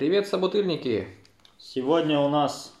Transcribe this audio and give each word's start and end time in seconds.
Привет, 0.00 0.26
собутыльники! 0.26 1.08
Сегодня 1.58 2.18
у 2.20 2.30
нас 2.30 2.74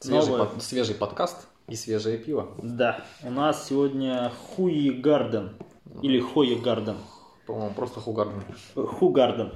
Свежий, 0.00 0.32
новое- 0.32 0.46
под- 0.46 0.60
свежий 0.60 0.96
подкаст 0.96 1.46
и 1.68 1.76
свежее 1.76 2.18
пиво. 2.18 2.52
Да, 2.60 3.04
у 3.22 3.30
нас 3.30 3.68
сегодня 3.68 4.32
Хуи 4.56 4.90
Гарден. 4.90 5.52
Или 6.02 6.18
Хойе 6.18 6.56
Гарден. 6.56 6.96
По-моему, 7.46 7.72
просто 7.74 8.00
Хугарден. 8.00 8.42
Ху 8.74 9.10
Гарден. 9.10 9.52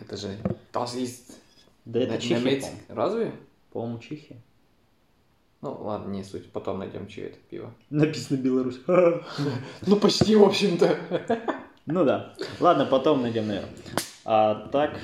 Это 0.00 0.16
же... 0.16 0.38
Das 0.72 0.96
ist... 0.96 1.30
Да 1.84 2.00
это 2.00 2.16
Чехия, 2.16 2.36
немец- 2.36 2.62
по-моему. 2.62 2.84
Разве? 2.88 3.32
По-моему, 3.70 3.98
Чехия. 3.98 4.36
Ну, 5.60 5.76
ладно, 5.82 6.10
не 6.10 6.24
суть. 6.24 6.50
Потом 6.52 6.78
найдем, 6.78 7.06
чье 7.06 7.26
это 7.26 7.38
пиво. 7.50 7.74
Написано 7.90 8.38
Беларусь. 8.38 8.80
Ну, 8.86 9.96
почти, 9.96 10.36
в 10.36 10.44
общем-то. 10.44 10.96
Ну 11.84 12.06
да. 12.06 12.34
Ладно, 12.60 12.86
потом 12.86 13.20
найдем, 13.20 13.46
наверное. 13.46 13.74
А 14.24 14.68
так, 14.68 14.98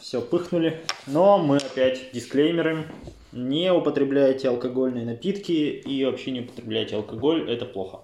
все, 0.00 0.20
пыхнули. 0.20 0.80
Но 1.06 1.38
мы 1.38 1.56
опять 1.56 2.12
дисклеймеры. 2.12 2.86
Не 3.32 3.72
употребляйте 3.72 4.48
алкогольные 4.48 5.04
напитки 5.04 5.52
и 5.52 6.04
вообще 6.04 6.30
не 6.30 6.40
употребляйте 6.40 6.96
алкоголь, 6.96 7.50
это 7.50 7.66
плохо. 7.66 8.00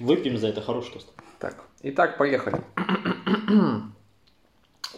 Выпьем 0.00 0.38
за 0.38 0.48
это 0.48 0.60
хороший 0.60 0.94
тост. 0.94 1.12
Так, 1.38 1.64
итак, 1.82 2.18
поехали. 2.18 2.60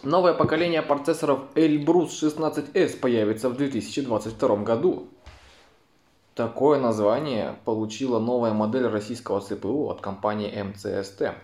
Новое 0.03 0.33
поколение 0.33 0.81
процессоров 0.81 1.41
Elbrus 1.53 2.07
16S 2.07 2.99
появится 2.99 3.49
в 3.49 3.57
2022 3.57 4.55
году. 4.57 5.09
Такое 6.33 6.79
название 6.79 7.57
получила 7.65 8.17
новая 8.19 8.53
модель 8.53 8.87
российского 8.87 9.41
ЦПУ 9.41 9.89
от 9.89 10.01
компании 10.01 10.59
МЦСТ. 10.63 11.35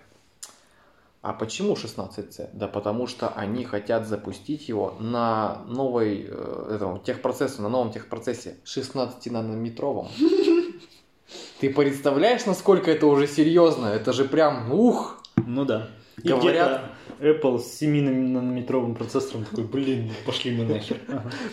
А 1.21 1.33
почему 1.33 1.73
16C? 1.73 2.49
Да 2.53 2.67
потому 2.67 3.07
что 3.07 3.29
они 3.29 3.65
хотят 3.65 4.07
запустить 4.07 4.69
его 4.69 4.95
на 4.99 5.63
новой 5.67 6.25
э, 6.29 6.71
этом, 6.75 7.01
техпроцессоре, 7.01 7.63
на 7.63 7.69
новом 7.69 7.91
техпроцессе 7.91 8.57
16-нанометровом. 8.65 10.07
Ты 11.59 11.73
представляешь, 11.73 12.45
насколько 12.45 12.91
это 12.91 13.07
уже 13.07 13.27
серьезно? 13.27 13.87
Это 13.87 14.13
же 14.13 14.25
прям, 14.25 14.71
ух! 14.71 15.21
Ну 15.35 15.65
да. 15.65 15.89
И 16.21 16.29
Говорят- 16.29 16.91
Apple 17.19 17.59
с 17.59 17.81
7-нанометровым 17.81 18.95
процессором 18.95 19.45
такой, 19.45 19.63
блин, 19.63 20.11
пошли 20.25 20.55
мы 20.55 20.65
нахер. 20.65 20.97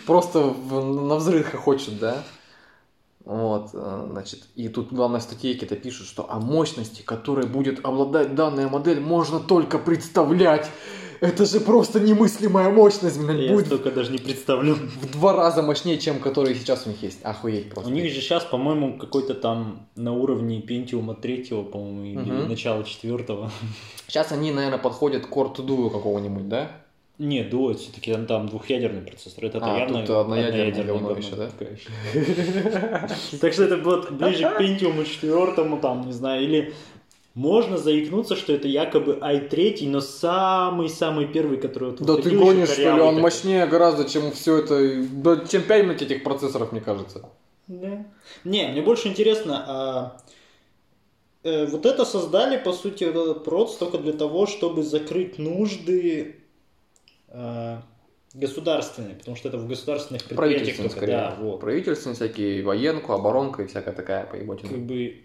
Просто 0.05 0.39
на 0.43 1.15
взрыв 1.15 1.53
хочет, 1.55 1.99
да? 1.99 2.23
Вот, 3.25 3.69
э, 3.73 4.07
значит, 4.11 4.43
и 4.55 4.67
тут 4.69 4.93
главное 4.93 5.19
в 5.19 5.23
статейке-то 5.23 5.75
пишут, 5.75 6.07
что 6.07 6.31
о 6.31 6.39
мощности, 6.39 7.01
которой 7.01 7.47
будет 7.47 7.83
обладать 7.83 8.35
данная 8.35 8.69
модель, 8.69 8.99
можно 8.99 9.39
только 9.39 9.79
представлять. 9.79 10.69
Это 11.21 11.45
же 11.45 11.59
просто 11.61 11.99
немыслимая 12.01 12.69
мощность, 12.69 13.17
блин, 13.17 13.37
Я 13.39 13.53
будет 13.53 13.67
столько 13.67 13.89
даже 13.89 14.11
не 14.11 14.17
представлю. 14.19 14.75
в 14.75 15.11
два 15.13 15.33
раза 15.33 15.63
мощнее, 15.63 15.97
чем 15.97 16.19
которые 16.19 16.53
сейчас 16.55 16.85
у 16.85 16.89
них 16.89 17.01
есть. 17.01 17.19
Охуеть 17.23 17.69
просто. 17.71 17.89
У 17.89 17.93
них 17.93 18.13
же 18.13 18.19
сейчас, 18.21 18.43
по-моему, 18.43 18.97
какой-то 18.99 19.33
там 19.33 19.87
на 19.95 20.11
уровне 20.13 20.59
Pentium 20.61 21.15
3, 21.19 21.63
по-моему, 21.71 22.03
или 22.21 22.31
Мгм. 22.31 22.49
начала 22.49 22.83
4. 22.83 23.49
Сейчас 24.07 24.31
они, 24.33 24.51
наверное, 24.51 24.77
подходят 24.77 25.25
к 25.25 25.29
Core 25.31 25.55
to 25.55 25.65
Duo 25.65 25.89
какого-нибудь, 25.89 26.47
да? 26.49 26.71
Не, 27.17 27.43
Duo, 27.43 27.73
все-таки 27.73 28.11
там, 28.11 28.25
там 28.25 28.49
двухъядерный 28.49 29.01
процессор. 29.01 29.45
Это 29.45 29.59
А, 29.61 29.77
явно 29.79 29.99
тут 29.99 30.07
говно. 30.85 31.11
еще, 31.11 31.35
да? 31.35 31.49
Так 33.41 33.53
что 33.53 33.63
это 33.63 33.77
будет 33.77 34.11
ближе 34.11 34.43
к 34.43 34.59
Pentium 34.59 35.05
4, 35.05 35.77
там, 35.81 36.05
не 36.05 36.11
знаю, 36.11 36.43
или 36.43 36.73
можно 37.33 37.77
заикнуться, 37.77 38.35
что 38.35 38.53
это 38.53 38.67
якобы 38.67 39.13
i3, 39.21 39.87
но 39.89 40.01
самый-самый 40.01 41.27
первый, 41.27 41.57
который 41.57 41.91
вот 41.91 42.01
Да 42.01 42.15
ты 42.17 42.31
гонишь, 42.31 42.69
что 42.69 42.81
ли? 42.81 43.01
Он 43.01 43.19
мощнее 43.21 43.65
гораздо, 43.67 44.09
чем 44.09 44.31
все 44.31 44.57
это. 44.57 45.05
Чем 45.49 45.63
5 45.63 45.83
минут 45.83 46.01
этих 46.01 46.23
процессоров, 46.23 46.71
мне 46.71 46.81
кажется. 46.81 47.29
Да. 47.67 48.05
Не, 48.43 48.67
мне 48.67 48.81
больше 48.81 49.07
интересно, 49.07 49.65
а, 49.67 50.17
э, 51.43 51.65
вот 51.65 51.85
это 51.85 52.05
создали, 52.05 52.57
по 52.57 52.71
сути, 52.73 53.05
вот 53.05 53.15
этот 53.15 53.43
проц 53.43 53.75
только 53.75 53.97
для 53.97 54.13
того, 54.13 54.45
чтобы 54.45 54.83
закрыть 54.83 55.39
нужды 55.39 56.44
государственные, 58.33 59.15
потому 59.15 59.37
что 59.37 59.47
это 59.47 59.57
в 59.57 59.67
государственных 59.67 60.23
предприятиях 60.25 60.77
только, 60.77 60.91
скорее. 60.91 61.11
да, 61.13 61.37
вот. 61.39 61.59
Правительственные 61.61 62.15
всякие, 62.15 62.63
военку, 62.63 63.13
оборонка 63.13 63.63
и 63.63 63.67
всякая 63.67 63.93
такая 63.93 64.25
поеботина. 64.25 64.69
Как 64.69 64.85
бы, 64.85 65.23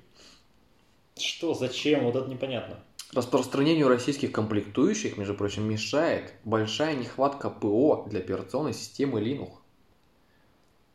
что, 1.19 1.55
зачем, 1.55 2.05
вот 2.05 2.17
это 2.17 2.31
непонятно. 2.31 2.79
Распространению 3.13 3.89
российских 3.89 4.31
комплектующих, 4.31 5.17
между 5.17 5.35
прочим, 5.35 5.69
мешает 5.69 6.33
большая 6.45 6.95
нехватка 6.95 7.51
ПО 7.51 8.07
для 8.09 8.21
операционной 8.21 8.73
системы 8.73 9.21
Linux. 9.21 9.51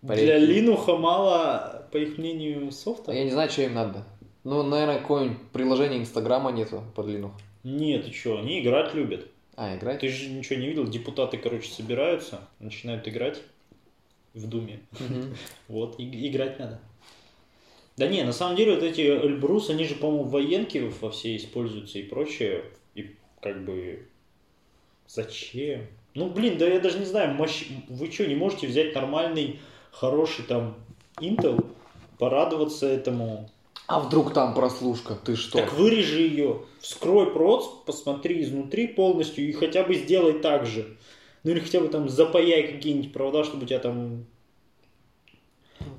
Для. 0.02 0.38
Линуха 0.38 0.96
мало, 0.96 1.88
по 1.92 1.98
их 1.98 2.18
мнению, 2.18 2.72
софта? 2.72 3.12
Я 3.12 3.26
не 3.26 3.32
знаю, 3.32 3.50
что 3.50 3.64
им 3.64 3.74
надо. 3.74 4.06
Ну, 4.46 4.64
наверное, 4.64 5.00
какое-нибудь 5.00 5.50
приложение 5.52 6.00
Инстаграма 6.00 6.52
нету 6.52 6.84
под 6.96 7.08
Linux. 7.08 7.32
Нет, 7.64 8.06
ты 8.06 8.14
что, 8.14 8.38
они 8.38 8.62
играть 8.62 8.94
любят. 8.94 9.28
А, 9.56 9.76
играть? 9.76 10.02
Ты 10.02 10.10
же 10.10 10.30
ничего 10.30 10.60
не 10.60 10.68
видел, 10.68 10.88
депутаты, 10.88 11.38
короче, 11.38 11.70
собираются, 11.70 12.48
начинают 12.60 13.08
играть 13.08 13.42
в 14.34 14.48
Думе. 14.48 14.82
Вот, 15.68 16.00
и- 16.00 16.30
играть 16.30 16.60
надо. 16.60 16.80
Да 17.98 18.08
не, 18.08 18.24
на 18.24 18.34
самом 18.34 18.58
деле 18.58 18.76
вот 18.76 18.84
эти 18.84 19.02
Эльбрус, 19.02 19.70
они 19.70 19.86
же, 19.86 19.96
по-моему, 19.96 20.24
в 20.24 20.32
военке 20.32 20.82
во 20.82 21.10
все 21.12 21.38
используются 21.38 21.98
и 22.00 22.04
прочее. 22.04 22.66
И 22.94 23.16
как 23.42 23.64
бы 23.64 24.10
зачем? 25.08 25.88
Ну, 26.14 26.30
блин, 26.30 26.58
да 26.58 26.68
я 26.68 26.80
даже 26.80 27.00
не 27.00 27.06
знаю, 27.06 27.38
вы 27.38 28.12
что, 28.12 28.26
не 28.26 28.36
можете 28.36 28.68
взять 28.68 28.94
нормальный, 28.94 29.60
хороший 29.92 30.44
там 30.44 30.76
Intel, 31.22 31.66
порадоваться 32.20 32.88
этому? 32.88 33.50
А 33.88 34.00
вдруг 34.00 34.34
там 34.34 34.54
прослушка? 34.54 35.16
Ты 35.16 35.36
что? 35.36 35.60
Так 35.60 35.74
вырежи 35.74 36.22
ее, 36.22 36.64
вскрой 36.80 37.32
проц, 37.32 37.66
посмотри 37.86 38.44
изнутри 38.44 38.88
полностью 38.88 39.48
и 39.48 39.52
хотя 39.52 39.84
бы 39.84 39.96
сделай 39.96 40.40
так 40.40 40.66
же. 40.66 40.98
Ну 41.44 41.52
или 41.52 41.60
хотя 41.60 41.80
бы 41.80 41.88
там 41.88 42.10
запаяй 42.10 42.74
какие-нибудь 42.74 43.14
провода, 43.14 43.44
чтобы 43.44 43.64
у 43.64 43.68
тебя 43.68 43.80
там 43.80 44.26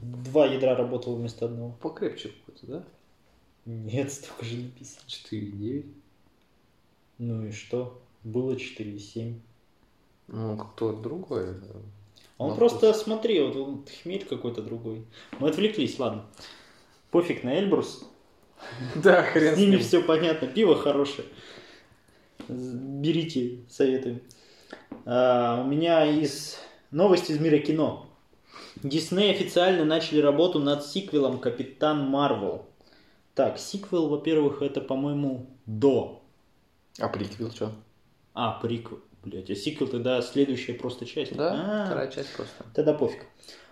два 0.02 0.46
ядра 0.46 0.74
работало 0.74 1.14
вместо 1.14 1.44
одного. 1.44 1.76
Покрепче 1.80 2.30
какой-то, 2.30 2.66
да? 2.66 2.84
Нет, 3.64 4.12
столько 4.12 4.44
же 4.44 4.56
написано. 4.56 5.02
4,9. 5.06 5.86
Ну 7.18 7.46
и 7.46 7.52
что? 7.52 8.00
Было 8.24 8.52
4,7. 8.52 9.34
Ну, 10.28 10.56
кто 10.56 10.92
другой. 10.92 11.54
Он 12.38 12.56
просто, 12.56 12.92
смотри, 12.92 13.40
вот 13.40 13.56
он 13.56 13.84
хмель 14.02 14.24
какой-то 14.24 14.62
другой. 14.62 15.04
Мы 15.38 15.48
отвлеклись, 15.48 15.98
ладно. 15.98 16.26
Пофиг 17.16 17.44
на 17.44 17.58
Эльбрус. 17.58 18.04
Да, 18.94 19.22
хрен 19.22 19.54
С 19.54 19.58
ними 19.58 19.76
все 19.78 20.02
понятно. 20.02 20.48
Пиво 20.48 20.76
хорошее. 20.76 21.26
Берите, 22.46 23.60
советую. 23.70 24.20
А, 25.06 25.62
у 25.62 25.66
меня 25.66 26.04
из 26.04 26.58
новости 26.90 27.32
из 27.32 27.40
мира 27.40 27.56
кино. 27.56 28.06
Дисней 28.82 29.30
официально 29.30 29.86
начали 29.86 30.20
работу 30.20 30.58
над 30.58 30.84
сиквелом 30.84 31.38
Капитан 31.38 32.06
Марвел. 32.06 32.66
Так, 33.34 33.58
сиквел, 33.58 34.08
во-первых, 34.10 34.60
это, 34.60 34.82
по-моему, 34.82 35.46
до. 35.64 36.22
А 36.98 37.08
приквел 37.08 37.50
что? 37.50 37.72
А, 38.34 38.60
приквел. 38.60 39.00
Блять, 39.24 39.48
а 39.48 39.54
сиквел 39.54 39.88
тогда 39.88 40.20
следующая 40.20 40.74
просто 40.74 41.06
часть. 41.06 41.34
Да, 41.34 41.54
А, 41.54 41.86
вторая 41.86 42.10
часть 42.10 42.34
просто. 42.36 42.62
Тогда 42.74 42.92
пофиг. 42.92 43.24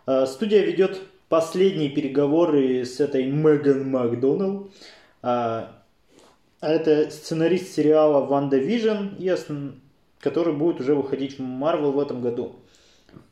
А, 0.06 0.24
Студия 0.24 0.64
ведет 0.64 0.98
последние 1.34 1.90
переговоры 1.90 2.84
с 2.84 3.00
этой 3.00 3.24
Меган 3.26 3.90
Макдоналл. 3.90 4.70
А 5.20 5.72
а 6.60 6.70
это 6.70 7.10
сценарист 7.10 7.74
сериала 7.74 8.24
«WandaVision», 8.24 9.16
и 9.18 9.34
который 10.20 10.54
будет 10.54 10.80
уже 10.80 10.94
выходить 10.94 11.38
в 11.38 11.42
Марвел 11.42 11.90
в 11.90 11.98
этом 11.98 12.22
году. 12.22 12.54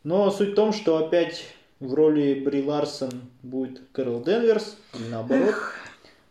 Но 0.02 0.30
суть 0.32 0.50
в 0.50 0.54
том, 0.54 0.72
что 0.72 0.98
опять 0.98 1.44
в 1.78 1.94
роли 1.94 2.42
Бри 2.44 2.62
Ларсон 2.62 3.12
будет 3.42 3.80
Кэрол 3.92 4.22
Денверс, 4.24 4.76
или 4.98 5.08
наоборот. 5.08 5.54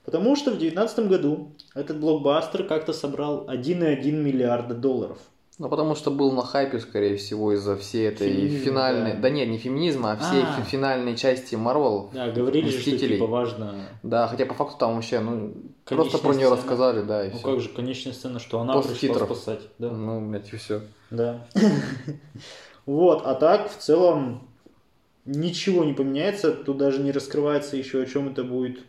Потому 0.03 0.35
что 0.35 0.51
в 0.51 0.59
2019 0.59 1.07
году 1.07 1.53
этот 1.73 1.99
блокбастер 1.99 2.65
как-то 2.65 2.91
собрал 2.91 3.47
1,1 3.49 4.11
миллиарда 4.11 4.75
долларов. 4.75 5.19
Ну, 5.61 5.69
потому 5.69 5.93
что 5.93 6.09
был 6.09 6.31
на 6.31 6.41
хайпе, 6.41 6.79
скорее 6.79 7.17
всего, 7.17 7.53
из-за 7.53 7.77
всей 7.77 8.07
этой 8.07 8.31
Феминизма, 8.33 8.65
финальной... 8.65 9.13
да. 9.13 9.19
Да. 9.19 9.29
нет, 9.29 9.47
не 9.47 9.59
феминизма, 9.59 10.13
а 10.13 10.17
всей 10.17 10.41
А. 10.41 10.55
фи- 10.63 10.69
финальной 10.71 11.15
части 11.15 11.53
Марвел. 11.53 12.09
Да, 12.13 12.31
говорили 12.31 12.65
же, 12.69 12.79
что 12.79 12.89
Мстителей. 12.89 13.17
типа 13.17 13.27
важно 13.27 13.75
Да, 14.01 14.27
хотя 14.27 14.47
по 14.47 14.55
факту 14.55 14.77
там 14.79 14.95
вообще, 14.95 15.19
ну, 15.19 15.53
Конечная 15.85 15.95
просто 15.97 16.17
про 16.17 16.33
нее 16.33 16.47
сцена. 16.47 16.55
рассказали, 16.55 17.01
да, 17.03 17.25
и 17.27 17.29
Ну 17.29 17.37
всё. 17.37 17.47
как 17.47 17.59
же, 17.59 17.69
конечная 17.69 18.13
сцена, 18.13 18.39
что 18.39 18.59
она 18.59 18.73
После 18.73 18.95
пришла 18.95 19.09
титров. 19.13 19.37
спасать. 19.37 19.61
Да. 19.77 19.91
Ну, 19.91 20.33
и 20.35 20.55
все. 20.57 20.81
да. 21.11 21.47
Вот, 22.87 23.21
а 23.25 23.35
так 23.35 23.69
в 23.71 23.77
целом 23.77 24.47
ничего 25.25 25.83
не 25.83 25.93
поменяется, 25.93 26.51
тут 26.51 26.77
даже 26.77 26.99
не 27.01 27.11
раскрывается 27.11 27.77
еще 27.77 28.01
о 28.01 28.05
чем 28.07 28.29
это 28.29 28.43
будет 28.43 28.79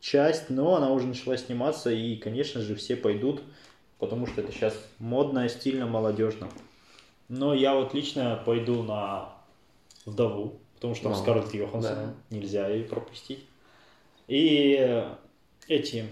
часть, 0.00 0.50
но 0.50 0.74
она 0.74 0.90
уже 0.90 1.06
начала 1.06 1.36
сниматься, 1.36 1.90
и, 1.92 2.16
конечно 2.16 2.60
же, 2.60 2.74
все 2.74 2.96
пойдут, 2.96 3.42
потому 4.02 4.26
что 4.26 4.40
это 4.40 4.50
сейчас 4.50 4.74
модно, 4.98 5.48
стильно, 5.48 5.86
молодежно. 5.86 6.48
Но 7.28 7.54
я 7.54 7.76
вот 7.76 7.94
лично 7.94 8.42
пойду 8.44 8.82
на 8.82 9.28
вдову, 10.04 10.58
потому 10.74 10.96
что 10.96 11.04
там 11.04 11.12
Ну, 11.12 11.18
Скарлетт 11.18 11.54
Йоханссон, 11.54 11.94
да. 11.94 12.14
нельзя 12.36 12.66
ее 12.66 12.82
пропустить. 12.82 13.44
И 14.26 15.04
эти 15.68 16.06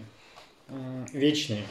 вечные. 1.12 1.64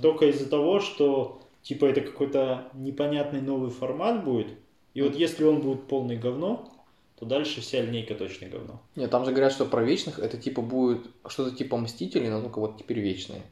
Только 0.00 0.30
из-за 0.30 0.48
того, 0.48 0.80
что 0.80 1.42
типа 1.60 1.84
это 1.84 2.00
какой-то 2.00 2.70
непонятный 2.72 3.42
новый 3.42 3.68
формат 3.68 4.24
будет. 4.24 4.48
И 4.94 5.02
вот 5.02 5.14
если 5.14 5.44
он 5.44 5.60
будет 5.60 5.88
полный 5.88 6.16
говно, 6.16 6.72
то 7.18 7.26
дальше 7.26 7.60
вся 7.60 7.82
линейка 7.82 8.14
точно 8.14 8.48
говно. 8.48 8.80
Нет, 8.96 9.10
там 9.10 9.26
же 9.26 9.32
говорят, 9.32 9.52
что 9.52 9.66
про 9.66 9.82
вечных 9.82 10.20
это 10.20 10.38
типа 10.38 10.62
будет 10.62 11.02
что-то 11.26 11.54
типа 11.54 11.76
Мстителей, 11.76 12.30
но 12.30 12.40
только 12.40 12.60
вот 12.60 12.78
теперь 12.78 13.00
вечные. 13.00 13.42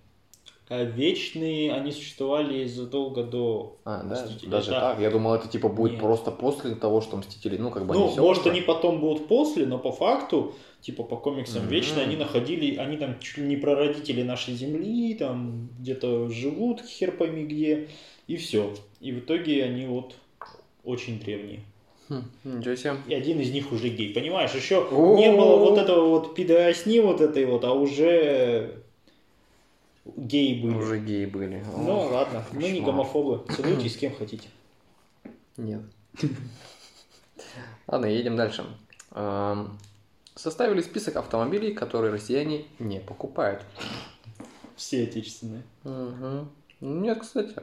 А 0.68 0.82
вечные, 0.82 1.72
они 1.72 1.92
существовали 1.92 2.64
задолго 2.66 3.22
до 3.22 3.78
А, 3.84 4.02
да? 4.02 4.24
Мстителей. 4.24 4.50
Даже 4.50 4.70
Да. 4.72 4.80
так? 4.80 5.00
Я 5.00 5.10
думал, 5.10 5.34
это 5.34 5.46
типа 5.46 5.68
будет 5.68 5.92
Нет. 5.92 6.00
просто 6.00 6.32
после 6.32 6.74
того, 6.74 7.00
что 7.00 7.16
Мстители, 7.16 7.56
ну, 7.56 7.70
как 7.70 7.86
бы 7.86 7.94
Ну, 7.94 8.08
всё 8.08 8.22
может, 8.22 8.42
уже. 8.42 8.50
они 8.50 8.62
потом 8.62 8.98
будут 9.00 9.28
после, 9.28 9.64
но 9.64 9.78
по 9.78 9.92
факту, 9.92 10.54
типа 10.80 11.04
по 11.04 11.16
комиксам 11.16 11.62
Мгм. 11.62 11.70
вечно 11.70 12.02
они 12.02 12.16
находили, 12.16 12.76
они 12.76 12.96
там 12.96 13.20
чуть 13.20 13.38
ли 13.38 13.44
не 13.46 13.56
прародители 13.56 14.22
нашей 14.24 14.54
земли, 14.54 15.14
там 15.14 15.68
где-то 15.78 16.28
живут, 16.30 16.80
хер 16.82 17.12
пойми 17.12 17.44
где, 17.44 17.88
и 18.26 18.36
все. 18.36 18.74
И 19.00 19.12
в 19.12 19.20
итоге 19.20 19.62
они 19.62 19.86
вот 19.86 20.14
очень 20.82 21.20
древние. 21.20 21.60
Хм, 22.08 22.22
ничего 22.44 22.74
себе. 22.74 22.94
И 23.06 23.14
один 23.14 23.40
из 23.40 23.52
них 23.52 23.70
уже 23.70 23.88
гей, 23.88 24.12
понимаешь? 24.12 24.52
Еще 24.54 24.84
не 24.90 25.30
было 25.32 25.56
вот 25.58 25.78
этого 25.78 26.08
вот 26.08 26.34
пидоросни 26.34 26.98
вот 26.98 27.20
этой 27.20 27.44
вот, 27.46 27.64
а 27.64 27.72
уже 27.72 28.82
геи 30.16 30.60
были. 30.62 30.74
Уже 30.74 30.98
геи 31.00 31.26
были. 31.26 31.64
Ну 31.76 32.00
ладно, 32.12 32.44
мы 32.52 32.70
не 32.70 32.80
гомофобы, 32.80 33.44
целуйтесь 33.54 33.94
с 33.94 33.96
кем 33.96 34.14
хотите. 34.14 34.48
Нет. 35.56 35.82
Ладно, 37.86 38.06
едем 38.06 38.36
дальше. 38.36 38.64
Составили 40.34 40.82
список 40.82 41.16
автомобилей, 41.16 41.72
которые 41.72 42.12
россияне 42.12 42.66
не 42.78 43.00
покупают. 43.00 43.62
Все 44.76 45.04
отечественные. 45.04 45.62
Мгм. 45.84 46.50
Нет, 46.80 47.20
кстати. 47.20 47.54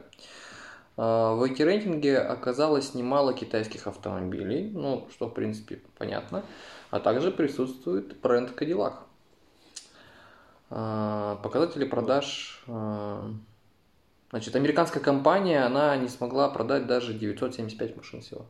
А, 0.96 1.34
В 1.34 1.42
эти 1.44 1.62
рейтинге 1.62 2.18
оказалось 2.18 2.94
немало 2.94 3.32
китайских 3.32 3.86
автомобилей, 3.86 4.70
ну, 4.74 5.06
что, 5.12 5.28
в 5.28 5.34
принципе, 5.34 5.80
понятно. 5.98 6.44
А 6.90 6.98
также 6.98 7.30
присутствует 7.30 8.20
бренд 8.20 8.50
Cadillac. 8.60 8.94
А, 10.76 11.36
Показатели 11.36 11.84
продаж... 11.84 12.60
а, 12.66 13.30
Значит, 14.30 14.56
американская 14.56 15.00
компания, 15.00 15.60
она 15.64 15.96
не 15.96 16.08
смогла 16.08 16.48
продать 16.48 16.88
даже 16.88 17.14
975 17.14 17.96
машин 17.96 18.20
всего. 18.20 18.46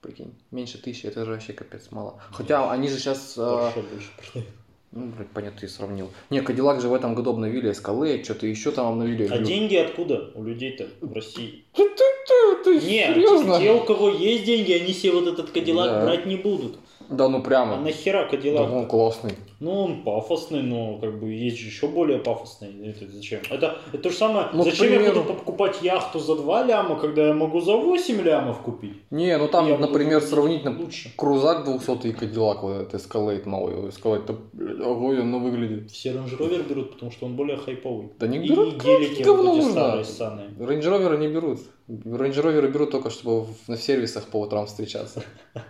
Прикинь, 0.00 0.32
меньше 0.52 0.80
тысячи, 0.80 1.06
это 1.06 1.24
же 1.24 1.32
вообще 1.32 1.52
капец 1.52 1.88
мало. 1.90 2.20
Хотя 2.30 2.70
они 2.70 2.88
же 2.88 2.98
сейчас... 2.98 3.32
Продают. 3.32 3.86
Ну, 4.92 5.06
блядь, 5.06 5.28
понятно, 5.30 5.58
ты 5.60 5.68
сравнил. 5.68 6.12
Не, 6.30 6.40
Кадиллак 6.42 6.80
же 6.80 6.88
в 6.88 6.94
этом 6.94 7.16
году 7.16 7.30
обновили 7.30 7.72
Escalade, 7.72 8.22
что-то 8.22 8.46
еще 8.46 8.70
там 8.70 8.86
обновили. 8.86 9.26
А 9.26 9.38
деньги 9.38 9.74
откуда 9.74 10.30
у 10.36 10.44
людей-то 10.44 10.86
в 11.00 11.12
России? 11.12 11.64
Ты, 11.74 11.88
ты, 11.90 12.64
ты, 12.64 12.74
Не, 12.76 12.80
серьезно? 13.12 13.58
те, 13.58 13.72
у 13.72 13.84
кого 13.84 14.10
есть 14.10 14.44
деньги, 14.44 14.72
они 14.72 14.92
себе 14.92 15.12
вот 15.12 15.26
этот 15.26 15.50
Кадиллак 15.50 15.90
Да. 15.90 16.04
брать 16.04 16.24
не 16.26 16.36
будут. 16.36 16.78
Да 17.10 17.28
ну 17.28 17.38
А 17.38 17.40
прямо. 17.40 17.76
нахера 17.76 18.22
Да 18.24 18.28
Кадиллак? 18.30 18.70
он 18.70 18.86
классный. 18.86 19.34
Ну, 19.58 19.70
он 19.84 20.02
пафосный, 20.02 20.62
но 20.62 20.98
как 20.98 21.18
бы 21.18 21.32
есть 21.32 21.58
же 21.58 21.66
еще 21.68 21.88
более 21.88 22.18
пафосный. 22.18 22.68
Это 22.90 23.08
зачем? 23.10 23.40
Это, 23.50 23.78
это 23.92 23.98
то 24.02 24.10
же 24.10 24.16
самое. 24.16 24.48
Ну, 24.52 24.62
зачем 24.64 24.92
я 24.92 24.98
примеру- 24.98 25.22
буду 25.22 25.34
покупать 25.34 25.82
яхту 25.82 26.18
за 26.18 26.36
2 26.36 26.64
ляма, 26.64 26.98
когда 27.00 27.26
я 27.28 27.32
могу 27.34 27.60
за 27.60 27.74
8 27.76 28.20
лямов 28.22 28.60
купить? 28.60 28.96
Не, 29.10 29.38
ну 29.38 29.48
там, 29.48 29.66
Я 29.68 29.78
например, 29.78 30.20
сравнить 30.20 30.64
лучше. 30.66 31.10
Крузак 31.16 31.64
200 31.64 32.08
и 32.08 32.12
Кадиллак, 32.12 32.62
вот 32.62 32.94
этот 32.94 33.46
новый. 33.46 33.74
Escalade-то, 33.88 34.36
блядь, 34.52 34.80
огонь, 34.80 35.20
он 35.20 35.42
выглядит. 35.42 35.90
Все 35.90 36.10
Range 36.10 36.38
Rover 36.38 36.68
берут, 36.68 36.92
потому 36.92 37.10
что 37.12 37.26
он 37.26 37.36
более 37.36 37.56
хайповый. 37.56 38.10
Да 38.18 38.26
не 38.26 38.38
И 38.38 38.48
берут, 38.48 38.82
гелики 38.82 39.22
говно 39.22 39.52
вот 39.52 39.58
эти 39.58 39.64
нужно. 39.66 40.04
старые. 40.04 40.48
Range 40.58 40.82
Rover 40.82 41.18
не 41.18 41.28
берут. 41.28 41.60
Range 41.88 42.34
Rover 42.34 42.70
берут 42.70 42.90
только, 42.90 43.10
чтобы 43.10 43.44
в, 43.46 43.68
на 43.68 43.76
сервисах 43.76 44.24
по 44.26 44.40
утрам 44.40 44.66
встречаться. 44.66 45.22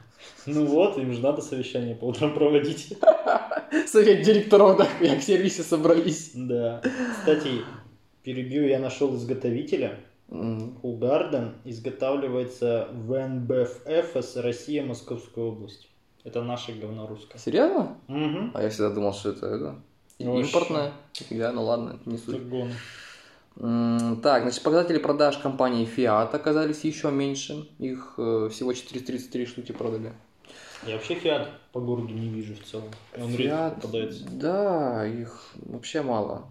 Ну 0.46 0.66
вот, 0.66 0.98
им 0.98 1.12
же 1.12 1.20
надо 1.20 1.42
совещание 1.42 1.94
по 1.94 2.04
утрам 2.06 2.32
проводить. 2.34 2.96
Совет 3.86 4.22
директоров, 4.22 4.76
да, 4.78 4.86
как 5.00 5.18
в 5.18 5.22
сервисе 5.22 5.62
собрались. 5.62 6.30
Да. 6.34 6.80
Кстати, 7.18 7.62
перебью, 8.22 8.66
я 8.66 8.78
нашел 8.78 9.14
изготовителя. 9.16 10.00
М, 10.28 10.76
Хулгарден 10.80 11.54
изготавливается 11.64 12.88
в 12.92 13.16
НБФФС 13.16 14.36
Россия, 14.36 14.84
Московская 14.84 15.44
область. 15.44 15.88
Это 16.24 16.42
наше 16.42 16.72
говно 16.72 17.06
русское. 17.06 17.38
Серьезно? 17.38 17.98
Угу. 18.08 18.50
А 18.54 18.62
я 18.62 18.68
всегда 18.70 18.90
думал, 18.90 19.12
что 19.14 19.30
это, 19.30 19.46
это 19.46 19.74
импортное. 20.18 20.92
Нифига, 21.20 21.52
ну 21.52 21.62
ладно, 21.64 22.00
не 22.04 22.18
суть. 22.18 22.40
М, 23.58 24.20
Так, 24.22 24.42
значит, 24.42 24.62
показатели 24.62 24.98
продаж 24.98 25.38
компании 25.38 25.86
Fiat 25.86 26.34
оказались 26.34 26.84
еще 26.84 27.10
меньше. 27.10 27.68
Их 27.78 28.14
э, 28.18 28.48
всего 28.52 28.72
433 28.72 29.46
штуки 29.46 29.72
продали. 29.72 30.12
Я 30.86 30.94
вообще 30.94 31.14
фиат 31.14 31.48
по 31.72 31.80
городу 31.80 32.12
не 32.12 32.28
вижу 32.28 32.54
в 32.54 32.64
целом. 32.64 32.90
Он 33.16 33.34
редко 33.34 33.56
Fiat, 33.56 33.74
попадается. 33.80 34.24
да, 34.30 35.06
их 35.06 35.50
вообще 35.54 36.02
мало. 36.02 36.48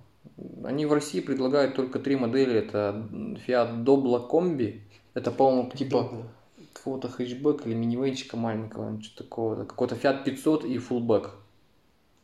Они 0.64 0.86
в 0.86 0.94
России 0.94 1.20
предлагают 1.20 1.76
только 1.76 2.00
три 2.00 2.16
модели. 2.16 2.56
Это 2.60 3.08
Fiat 3.48 3.84
Doblo 3.84 4.30
Combi. 4.30 4.82
Это, 5.14 5.32
по-моему, 5.32 5.72
типа 5.72 6.26
какого-то 6.74 7.08
хэтчбека 7.08 7.70
или 7.70 7.76
минивенчика 7.76 8.36
маленького, 8.36 9.02
что 9.02 9.24
такого. 9.24 9.64
Какой-то 9.64 9.96
Fiat 9.96 10.24
500 10.24 10.66
и 10.66 10.78
fullback. 10.78 11.30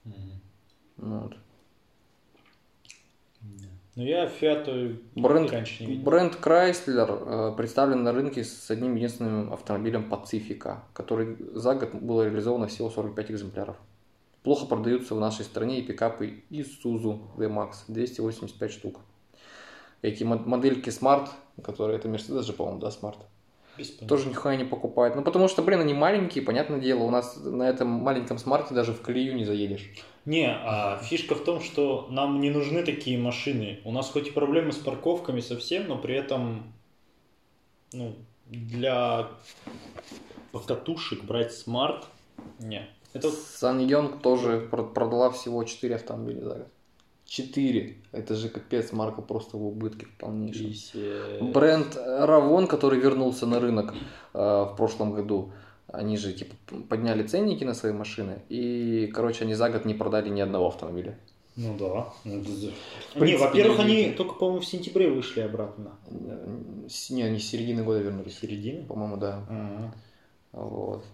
Мгм. 0.03 0.41
Ну 0.97 1.19
Вот. 1.19 1.37
Ну 3.95 4.03
я 4.03 4.27
фиат 4.27 4.69
Бренд, 5.15 5.51
раньше 5.51 5.83
не 5.83 5.89
видел. 5.91 6.03
бренд 6.05 6.35
Chrysler 6.41 7.51
э, 7.53 7.57
представлен 7.57 8.03
на 8.03 8.13
рынке 8.13 8.43
с 8.43 8.71
одним 8.71 8.95
единственным 8.95 9.51
автомобилем 9.51 10.07
Pacifica, 10.09 10.77
который 10.93 11.35
за 11.53 11.75
год 11.75 11.93
было 11.95 12.23
реализовано 12.23 12.67
всего 12.67 12.89
45 12.89 13.31
экземпляров. 13.31 13.75
Плохо 14.43 14.65
продаются 14.65 15.13
в 15.13 15.19
нашей 15.19 15.43
стране 15.43 15.79
и 15.79 15.83
пикапы 15.85 16.41
Isuzu 16.49 17.19
D-Max 17.37 17.71
285 17.89 18.71
штук. 18.71 18.99
Эти 20.01 20.23
мод- 20.23 20.47
модельки 20.47 20.89
Smart, 20.89 21.27
которые 21.61 21.99
это 21.99 22.07
Mercedes 22.07 22.43
же, 22.43 22.53
по-моему, 22.53 22.79
да, 22.79 22.87
Smart. 22.87 23.17
Тоже 24.07 24.29
нихуя 24.29 24.55
не 24.55 24.63
покупают. 24.63 25.15
Ну, 25.15 25.21
потому 25.21 25.47
что, 25.47 25.61
блин, 25.61 25.81
они 25.81 25.93
маленькие, 25.93 26.43
понятное 26.43 26.79
дело, 26.79 27.03
у 27.03 27.09
нас 27.09 27.37
на 27.37 27.63
этом 27.63 27.87
маленьком 27.87 28.37
смарте 28.37 28.73
даже 28.73 28.93
в 28.93 29.01
колею 29.01 29.35
не 29.35 29.45
заедешь. 29.45 29.89
Не, 30.25 30.47
а 30.47 30.99
фишка 31.03 31.35
в 31.35 31.43
том, 31.43 31.61
что 31.61 32.07
нам 32.09 32.39
не 32.41 32.49
нужны 32.49 32.83
такие 32.83 33.17
машины. 33.17 33.79
У 33.85 33.91
нас 33.91 34.09
хоть 34.09 34.27
и 34.27 34.31
проблемы 34.31 34.71
с 34.71 34.77
парковками 34.77 35.39
совсем, 35.39 35.87
но 35.87 35.97
при 35.97 36.15
этом 36.15 36.73
ну, 37.93 38.15
для 38.47 39.29
покатушек 40.51 41.23
брать 41.23 41.53
смарт 41.53 42.05
не. 42.59 42.87
Это 43.13 43.29
SsangYong 43.29 44.21
тоже 44.21 44.67
про- 44.71 44.83
продала 44.83 45.31
всего 45.31 45.63
4 45.63 45.95
автомобиля 45.95 46.41
за 46.41 46.55
год. 46.55 46.67
4. 47.31 47.95
Это 48.11 48.35
же 48.35 48.49
капец, 48.49 48.91
марка 48.91 49.21
просто 49.21 49.55
в 49.57 49.65
убытке 49.65 50.05
в 50.05 50.17
полнейшем. 50.17 51.51
Бренд 51.53 51.95
Равон, 51.95 52.67
который 52.67 52.99
вернулся 52.99 53.45
на 53.45 53.59
рынок 53.61 53.93
э, 54.33 54.37
в 54.37 54.75
прошлом 54.75 55.13
году, 55.13 55.53
они 55.87 56.17
же 56.17 56.33
типа 56.33 56.55
подняли 56.89 57.23
ценники 57.23 57.63
на 57.63 57.73
свои 57.73 57.93
машины, 57.93 58.41
и, 58.49 59.09
короче, 59.13 59.45
они 59.45 59.53
за 59.53 59.69
год 59.69 59.85
не 59.85 59.93
продали 59.93 60.27
ни 60.29 60.41
одного 60.41 60.67
автомобиля. 60.67 61.17
Ну 61.55 61.77
да. 61.77 62.13
Ну, 62.25 62.43
Не, 63.25 63.37
во-первых, 63.37 63.79
они 63.79 64.11
только, 64.11 64.33
по-моему, 64.35 64.59
в 64.61 64.65
сентябре 64.65 65.09
вышли 65.09 65.39
обратно. 65.41 65.91
Э, 66.09 66.59
с- 66.89 67.11
Не, 67.11 67.23
они 67.23 67.39
с 67.39 67.47
середины 67.49 67.83
года 67.83 67.99
вернулись. 67.99 68.39
Середина? 68.39 68.83
По-моему, 68.85 69.15
да. 69.17 69.45
Ага. 69.49 69.93
Вот. 70.51 71.05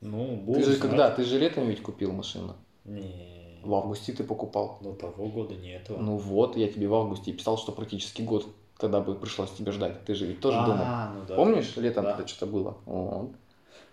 Ну, 0.00 0.36
бог 0.36 0.56
Ты 0.56 0.60
же 0.62 0.66
знает. 0.76 0.80
когда? 0.82 1.10
Ты 1.10 1.24
же 1.24 1.38
летом 1.40 1.68
ведь 1.68 1.82
купил 1.82 2.12
машину. 2.12 2.54
Не, 2.84 3.29
В 3.62 3.74
августе 3.74 4.12
ты 4.12 4.24
покупал. 4.24 4.78
до 4.80 4.92
того 4.92 5.26
года 5.26 5.54
не 5.54 5.70
этого. 5.72 5.98
Ну 5.98 6.16
вот, 6.16 6.56
я 6.56 6.68
тебе 6.68 6.88
в 6.88 6.94
августе 6.94 7.32
писал, 7.32 7.58
что 7.58 7.72
практически 7.72 8.22
год 8.22 8.46
тогда 8.78 9.00
бы 9.00 9.14
пришлось 9.14 9.50
тебе 9.50 9.72
ждать. 9.72 10.04
Ты 10.04 10.14
же 10.14 10.26
ведь 10.26 10.40
тоже 10.40 10.58
думал. 10.58 10.80
а, 10.80 11.12
ну 11.14 11.20
да. 11.26 11.36
Помнишь, 11.36 11.76
летом 11.76 12.04
Да. 12.04 12.14
это 12.14 12.26
что-то 12.26 12.46
было? 12.50 12.76
Вот. 12.86 13.30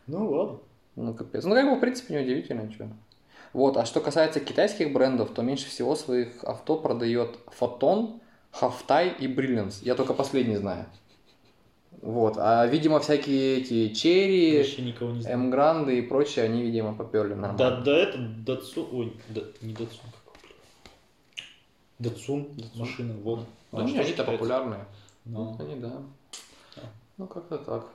Ну 0.07 0.29
ладно. 0.31 0.59
Ну, 0.95 1.13
капец. 1.13 1.43
Ну, 1.43 1.53
как 1.53 1.65
бы, 1.69 1.75
в 1.75 1.79
принципе, 1.79 2.15
неудивительно, 2.15 2.71
что. 2.71 2.89
Вот, 3.53 3.77
а 3.77 3.85
что 3.85 4.01
касается 4.01 4.39
китайских 4.39 4.91
брендов, 4.93 5.29
то 5.31 5.41
меньше 5.41 5.67
всего 5.67 5.95
своих 5.95 6.43
авто 6.43 6.77
продает 6.77 7.37
Photon, 7.59 8.19
Haftai 8.53 9.15
и 9.19 9.27
Brilliance. 9.27 9.75
Я 9.83 9.95
только 9.95 10.13
последний 10.13 10.55
знаю. 10.55 10.85
Вот, 12.01 12.35
а, 12.37 12.65
видимо, 12.67 12.99
всякие 12.99 13.57
эти 13.57 13.93
Черри, 13.93 14.57
Вообще 14.59 14.81
никого 14.83 15.11
не 15.11 15.21
знаю. 15.21 15.37
М-Гранды 15.37 15.97
и 15.97 16.01
прочие, 16.01 16.45
они, 16.45 16.61
видимо, 16.61 16.93
поперли 16.95 17.33
Да, 17.33 17.39
нормально. 17.53 17.81
да, 17.81 17.97
это 17.97 18.17
Датсун, 18.17 18.87
ой, 18.91 19.13
да, 19.29 19.41
не 19.61 19.73
Датсун, 19.73 20.05
его, 20.05 20.33
блин. 20.41 20.55
Датсун, 21.99 22.47
машина, 22.75 23.13
вот. 23.23 23.45
Ну, 23.71 23.79
А 23.79 23.83
не, 23.83 23.91
что 23.91 24.01
они-то 24.01 24.23
популярные. 24.23 24.85
Ну, 25.25 25.55
Они, 25.59 25.75
да. 25.75 26.01
Ну, 27.17 27.25
как-то 27.27 27.57
так. 27.57 27.85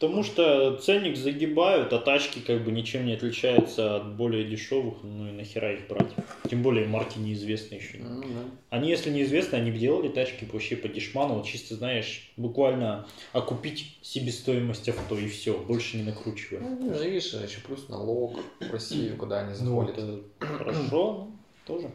Потому 0.00 0.22
что 0.22 0.78
ценник 0.78 1.18
загибают, 1.18 1.92
а 1.92 1.98
тачки 1.98 2.38
как 2.38 2.64
бы 2.64 2.72
ничем 2.72 3.04
не 3.04 3.12
отличаются 3.12 3.96
от 3.96 4.16
более 4.16 4.44
дешевых, 4.44 4.94
ну 5.02 5.28
и 5.28 5.32
нахера 5.32 5.74
их 5.74 5.88
брать. 5.88 6.10
Тем 6.48 6.62
более 6.62 6.86
марки 6.86 7.18
неизвестны 7.18 7.74
еще. 7.74 7.98
Ну, 7.98 8.22
да. 8.22 8.28
Они, 8.70 8.88
если 8.88 9.10
неизвестны, 9.10 9.56
они 9.56 9.70
бы 9.70 9.76
делали 9.76 10.08
тачки 10.08 10.48
вообще 10.50 10.76
по 10.76 10.88
дешману, 10.88 11.34
вот 11.34 11.44
чисто, 11.46 11.74
знаешь, 11.74 12.32
буквально 12.38 13.06
окупить 13.34 13.98
себестоимость 14.00 14.88
авто 14.88 15.18
и 15.18 15.28
все, 15.28 15.58
больше 15.58 15.98
не 15.98 16.04
накручивая. 16.04 16.62
Ну, 16.62 16.94
же, 16.94 17.04
видишь, 17.04 17.34
еще 17.34 17.60
плюс 17.60 17.86
налог 17.90 18.40
в 18.58 18.72
Россию, 18.72 19.18
куда 19.18 19.40
они 19.40 19.50
Ну, 19.60 19.84
заходят. 19.84 19.98
это 19.98 20.20
хорошо, 20.56 20.80
ну, 20.90 21.32
тоже. 21.66 21.90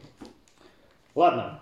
Ладно. 1.16 1.60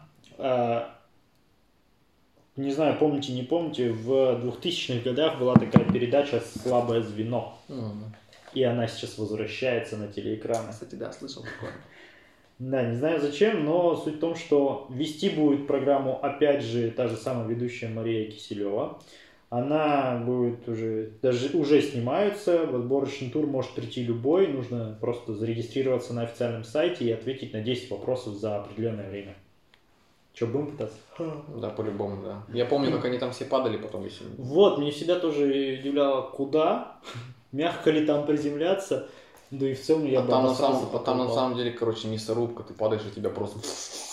Не 2.55 2.72
знаю, 2.72 2.98
помните, 3.00 3.33
не 3.33 3.41
помните, 3.41 3.91
в 3.91 4.12
2000-х 4.12 5.03
годах 5.03 5.39
была 5.39 5.55
такая 5.55 5.91
передача 5.91 6.39
«Слабое 6.39 7.01
звено». 7.01 7.57
М. 7.67 8.13
И 8.53 8.62
она 8.62 8.88
сейчас 8.88 9.17
возвращается 9.17 9.98
на 9.98 10.07
телеэкраны. 10.07 10.72
Кстати, 10.72 10.93
да, 10.93 11.12
слышал 11.12 11.41
такое. 11.41 11.72
Да, 12.60 12.83
не 12.83 12.95
знаю 12.95 13.19
зачем, 13.19 13.65
но 13.65 13.95
суть 13.95 14.17
в 14.17 14.19
том, 14.19 14.36
что 14.36 14.88
вести 14.91 15.29
будет 15.29 15.65
программу 15.65 16.19
опять 16.24 16.63
же 16.63 16.91
та 16.91 17.07
же 17.07 17.17
самая 17.17 17.48
ведущая 17.48 17.88
Мария 17.88 18.29
Киселева. 18.29 19.00
Она 19.50 20.22
будет 20.25 20.67
уже, 20.69 21.12
даже 21.22 21.55
уже 21.57 21.81
снимаются, 21.81 22.65
в 22.65 22.75
отборочный 22.75 23.29
тур 23.29 23.48
может 23.48 23.72
прийти 23.72 24.03
любой, 24.03 24.48
нужно 24.48 24.98
просто 25.00 25.33
зарегистрироваться 25.33 26.13
на 26.13 26.24
официальном 26.24 26.63
сайте 26.63 27.05
и 27.05 27.12
ответить 27.12 27.53
на 27.53 27.62
10 27.62 27.89
вопросов 27.91 28.36
за 28.36 28.57
определенное 28.57 29.10
время. 29.10 29.36
Че, 30.34 30.48
будем 30.48 30.72
пытаться? 30.72 30.98
Да, 31.48 31.70
по-любому, 31.70 32.24
да. 32.24 32.44
Я 32.52 32.66
помню, 32.66 32.92
как 32.92 33.06
они 33.06 33.20
там 33.20 33.32
все 33.32 33.46
падали 33.46 33.78
потом, 33.78 34.04
если... 34.04 34.25
Вот, 34.38 34.80
мне 34.80 34.92
всегда 34.92 35.20
тоже 35.20 35.44
удивляло, 35.80 36.24
куда, 36.24 37.00
мягко 37.52 37.92
ли 37.92 38.06
там 38.06 38.25
приземляться, 38.25 39.08
да 39.52 39.70
и 39.70 39.75
в 39.75 39.82
целом 39.82 40.08
я 40.08 40.20
А 40.20 40.24
бы 40.24 40.30
там, 40.30 40.44
на 40.46 40.56
самом, 40.56 40.90
а 40.96 41.00
там 41.00 41.20
на 41.20 41.30
самом 41.30 41.56
деле, 41.56 41.70
короче, 41.72 42.08
мясорубка, 42.08 42.63
ты 42.63 42.74
падаешь, 42.74 43.04
и 43.06 43.12
тебя 43.16 43.30
просто... 43.30 43.60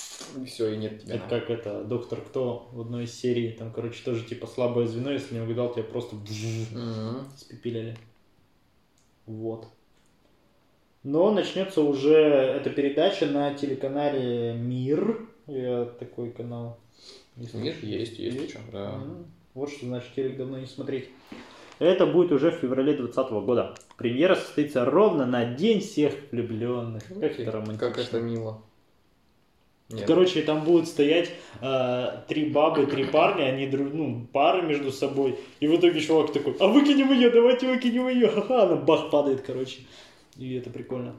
И 0.40 0.44
все, 0.44 0.74
и 0.74 0.76
нет 0.76 1.02
тебя. 1.02 1.16
Это 1.16 1.28
как 1.28 1.50
это, 1.50 1.82
доктор 1.82 2.20
Кто 2.20 2.68
в 2.72 2.82
одной 2.82 3.04
из 3.04 3.14
серий, 3.18 3.52
там, 3.52 3.72
короче, 3.72 4.04
тоже 4.04 4.22
типа 4.24 4.46
слабое 4.46 4.86
звено, 4.86 5.10
если 5.10 5.34
не 5.34 5.40
угадал, 5.40 5.72
тебя 5.72 5.82
просто 5.82 6.14
Мгм. 6.72 7.26
спепеляли. 7.36 7.96
Вот. 9.26 9.66
Но 11.02 11.32
начнется 11.32 11.80
уже 11.80 12.14
эта 12.14 12.68
передача 12.70 13.26
на 13.26 13.54
телеканале 13.54 14.52
Мир. 14.52 15.29
Я 16.50 16.56
такой 16.56 16.74
канал. 16.74 16.78
не 17.36 17.42
Мир 17.42 17.50
слышал. 17.50 17.88
есть, 17.88 18.18
есть, 18.18 18.18
Есть? 18.18 18.56
да. 18.72 18.94
М, 18.94 19.26
Вот 19.54 19.70
что 19.70 19.86
значит 19.86 20.14
телек 20.14 20.36
давно 20.36 20.58
не 20.58 20.66
смотреть. 20.66 21.08
Это 21.78 22.06
будет 22.06 22.30
уже 22.32 22.50
в 22.50 22.56
феврале 22.56 22.92
2020 22.92 23.32
года. 23.44 23.74
Премьера 23.96 24.34
состоится 24.34 24.84
ровно 24.84 25.26
на 25.26 25.44
День 25.46 25.80
всех 25.80 26.14
влюбленных. 26.30 27.04
Как 27.08 27.16
Окей, 27.22 27.42
это 27.46 27.52
романтично. 27.52 27.78
Как 27.90 27.98
это 27.98 28.20
мило. 28.20 28.62
Нет. 29.88 30.06
Короче, 30.06 30.42
там 30.42 30.62
будут 30.62 30.86
стоять 30.86 31.32
э, 31.60 32.22
три 32.28 32.50
бабы, 32.50 32.86
три 32.86 33.04
парня, 33.06 33.44
они 33.46 33.66
друг, 33.66 33.92
ну, 33.92 34.24
пары 34.32 34.62
между 34.62 34.92
собой. 34.92 35.36
И 35.58 35.66
в 35.66 35.74
итоге 35.76 36.00
чувак 36.00 36.32
такой, 36.32 36.54
а 36.60 36.68
выкинем 36.68 37.10
ее, 37.12 37.30
давайте 37.30 37.66
выкинем 37.66 38.08
ее. 38.08 38.28
Ха-ха, 38.28 38.64
она 38.64 38.76
бах 38.76 39.10
падает, 39.10 39.40
короче. 39.40 39.80
И 40.36 40.54
это 40.54 40.70
прикольно. 40.70 41.16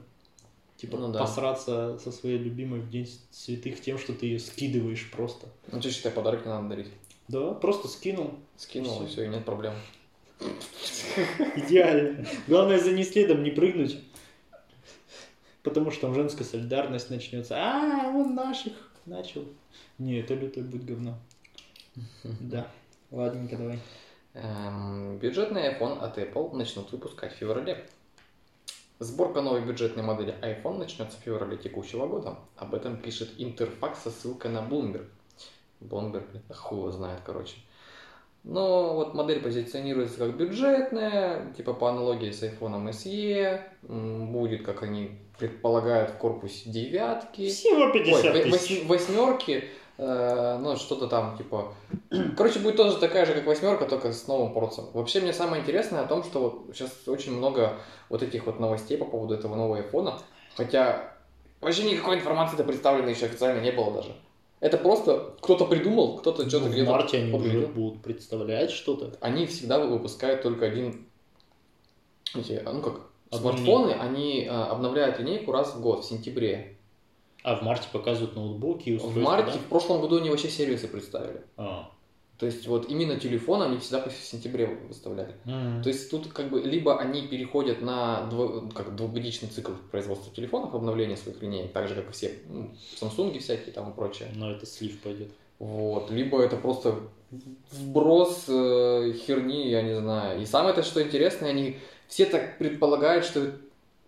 Типа 0.82 0.98
Ну 0.98 1.12
да. 1.12 1.20
посраться 1.20 2.00
со 2.00 2.12
своей 2.12 2.40
любимой 2.40 2.80
в 2.80 2.90
день 2.90 3.08
святых 3.30 3.80
тем, 3.82 4.00
что 4.00 4.14
ты 4.14 4.26
ее 4.26 4.40
скидываешь 4.40 5.12
просто. 5.12 5.48
Ну, 5.72 5.80
что 5.80 5.92
считай, 5.92 6.12
подарок 6.12 6.44
не 6.44 6.50
надо 6.50 6.70
дарить. 6.70 6.88
Да, 7.28 7.54
просто 7.54 7.88
скинул. 7.88 8.32
Скинул, 8.58 9.04
и 9.04 9.08
все, 9.08 9.26
и 9.26 9.28
нет 9.28 9.46
проблем. 9.46 9.76
Идеально. 11.56 12.26
Главное 12.48 12.80
за 12.80 12.94
ней 12.94 13.04
следом 13.04 13.44
не 13.44 13.52
прыгнуть. 13.52 14.00
Потому 15.62 15.92
что 15.92 16.02
там 16.02 16.16
женская 16.16 16.46
солидарность 16.46 17.12
начнется. 17.12 17.56
А, 17.60 18.08
он 18.08 18.34
наших 18.34 18.74
начал. 19.06 19.46
Не, 20.00 20.22
это 20.22 20.34
лютое 20.34 20.64
будет 20.64 20.86
говно. 20.86 21.20
Да. 22.24 22.68
Ладненько, 23.12 23.56
давай. 23.56 23.80
Эм, 24.34 25.20
бюджетный 25.20 25.72
iPhone 25.76 26.00
от 26.00 26.18
Apple 26.18 26.56
начнут 26.56 26.92
выпускать 26.92 27.36
в 27.36 27.38
феврале. 27.38 27.86
Сборка 29.02 29.42
новой 29.42 29.62
бюджетной 29.62 30.04
модели 30.04 30.36
iPhone 30.44 30.78
начнется 30.78 31.18
в 31.18 31.22
феврале 31.22 31.58
текущего 31.58 32.06
года. 32.06 32.36
Об 32.56 32.76
этом 32.76 32.98
пишет 32.98 33.30
Интерфакс 33.40 34.04
со 34.04 34.12
ссылкой 34.12 34.52
на 34.52 34.60
Bloomberg. 34.60 35.08
Bloomberg, 35.80 36.26
хуй 36.54 36.78
его 36.78 36.92
знает, 36.92 37.20
короче. 37.26 37.56
Но 38.44 38.94
вот 38.94 39.16
модель 39.16 39.40
позиционируется 39.42 40.20
как 40.20 40.38
бюджетная, 40.38 41.52
типа 41.54 41.74
по 41.74 41.90
аналогии 41.90 42.30
с 42.30 42.44
iPhone 42.44 42.90
SE. 42.92 43.60
Будет, 44.28 44.64
как 44.64 44.84
они 44.84 45.18
предполагают, 45.40 46.12
в 46.12 46.18
корпусе 46.18 46.70
девятки. 46.70 47.50
Всего 47.50 47.86
Ой, 47.86 47.94
50 47.94 48.24
во- 48.36 48.40
тысяч. 48.40 48.52
восьм- 48.84 48.88
восьмерки, 48.88 49.64
э, 49.98 50.58
ну, 50.62 50.76
что-то 50.76 51.08
там, 51.08 51.38
типа... 51.38 51.74
Короче, 52.38 52.60
будет 52.60 52.78
тоже 52.78 52.98
такая 52.98 53.26
же, 53.26 53.34
как 53.34 53.46
восьмерка, 53.46 53.86
только 53.86 54.12
с 54.12 54.28
новым 54.28 54.54
процессом. 54.54 54.90
Вообще, 54.94 55.22
мне 55.22 55.34
самое 55.34 55.62
интересное 55.62 56.02
о 56.02 56.08
том, 56.08 56.24
что 56.24 56.42
вот 56.42 56.76
сейчас 56.76 57.08
очень 57.08 57.38
много 57.38 57.80
вот 58.10 58.24
этих 58.24 58.46
вот 58.46 58.60
новостей 58.60 58.98
по 58.98 59.06
поводу 59.06 59.34
этого 59.34 59.56
нового 59.56 59.78
айфона, 59.78 60.20
хотя 60.56 61.14
вообще 61.60 61.84
никакой 61.84 62.16
информации-то 62.18 62.64
представлено 62.64 63.10
еще 63.10 63.26
официально 63.26 63.62
не 63.62 63.72
было 63.72 63.92
даже. 63.94 64.16
Это 64.60 64.78
просто 64.78 65.36
кто-то 65.42 65.66
придумал, 65.66 66.18
кто-то 66.18 66.48
что-то 66.48 66.66
Ну, 66.66 66.72
в 66.72 66.74
где-то 66.74 66.92
марте 66.92 67.18
они 67.18 67.34
уже 67.34 67.68
будут 67.68 68.04
представлять 68.04 68.70
что-то. 68.70 69.18
Они 69.20 69.48
всегда 69.48 69.80
выпускают 69.80 70.44
только 70.44 70.68
один... 70.68 71.08
эти, 72.36 72.62
ну 72.64 72.82
как, 72.82 73.02
Одну 73.32 73.54
смартфоны, 73.54 73.94
они 73.94 74.44
э, 74.44 74.50
обновляют 74.50 75.18
линейку 75.20 75.54
раз 75.54 75.74
в 75.74 75.82
год, 75.82 76.04
в 76.04 76.08
сентябре. 76.08 76.78
А 77.44 77.56
в 77.56 77.64
марте 77.64 77.88
показывают 77.92 78.36
ноутбуки 78.36 78.90
и 78.90 78.94
В 78.94 79.06
устройства, 79.06 79.22
марте, 79.22 79.52
да? 79.54 79.58
в 79.58 79.66
прошлом 79.66 80.02
году 80.02 80.18
они 80.18 80.30
вообще 80.30 80.50
сервисы 80.50 80.88
представили. 80.88 81.42
А. 81.58 81.90
То 82.38 82.48
есть 82.48 82.66
вот 82.66 82.90
именно 82.90 83.20
телефон 83.20 83.62
они 83.62 83.78
всегда 83.78 84.02
в 84.08 84.12
сентябре 84.12 84.66
выставляли. 84.88 85.36
М. 85.46 85.82
То 85.84 85.90
есть 85.90 86.10
тут 86.10 86.28
как 86.34 86.50
бы 86.50 86.60
либо 86.62 87.00
они 87.00 87.28
переходят 87.28 87.82
на 87.82 88.28
дво- 88.32 88.72
как 88.74 88.96
двухгодичный 88.96 89.50
цикл 89.50 89.74
производства 89.92 90.34
телефонов, 90.34 90.74
обновления 90.74 91.18
своих 91.18 91.42
линеек, 91.42 91.72
так 91.72 91.88
же 91.88 91.94
как 91.96 92.10
и 92.10 92.12
все 92.14 92.34
ну, 92.50 92.72
Samsung 93.00 93.38
всякие 93.38 93.74
там 93.74 93.92
и 93.92 93.96
прочее. 93.96 94.30
Но 94.36 94.52
это 94.52 94.66
слив 94.66 95.00
пойдет. 95.02 95.30
Вот. 95.60 96.10
Либо 96.10 96.42
это 96.42 96.58
просто 96.58 96.96
вброс 97.72 98.46
э, 98.48 99.14
херни, 99.26 99.70
я 99.70 99.82
не 99.84 99.96
знаю. 99.96 100.42
И 100.42 100.46
самое 100.46 100.74
то, 100.74 100.84
что 100.84 101.02
интересно, 101.02 101.48
они 101.48 101.78
все 102.08 102.26
так 102.26 102.58
предполагают, 102.58 103.26
что 103.26 103.52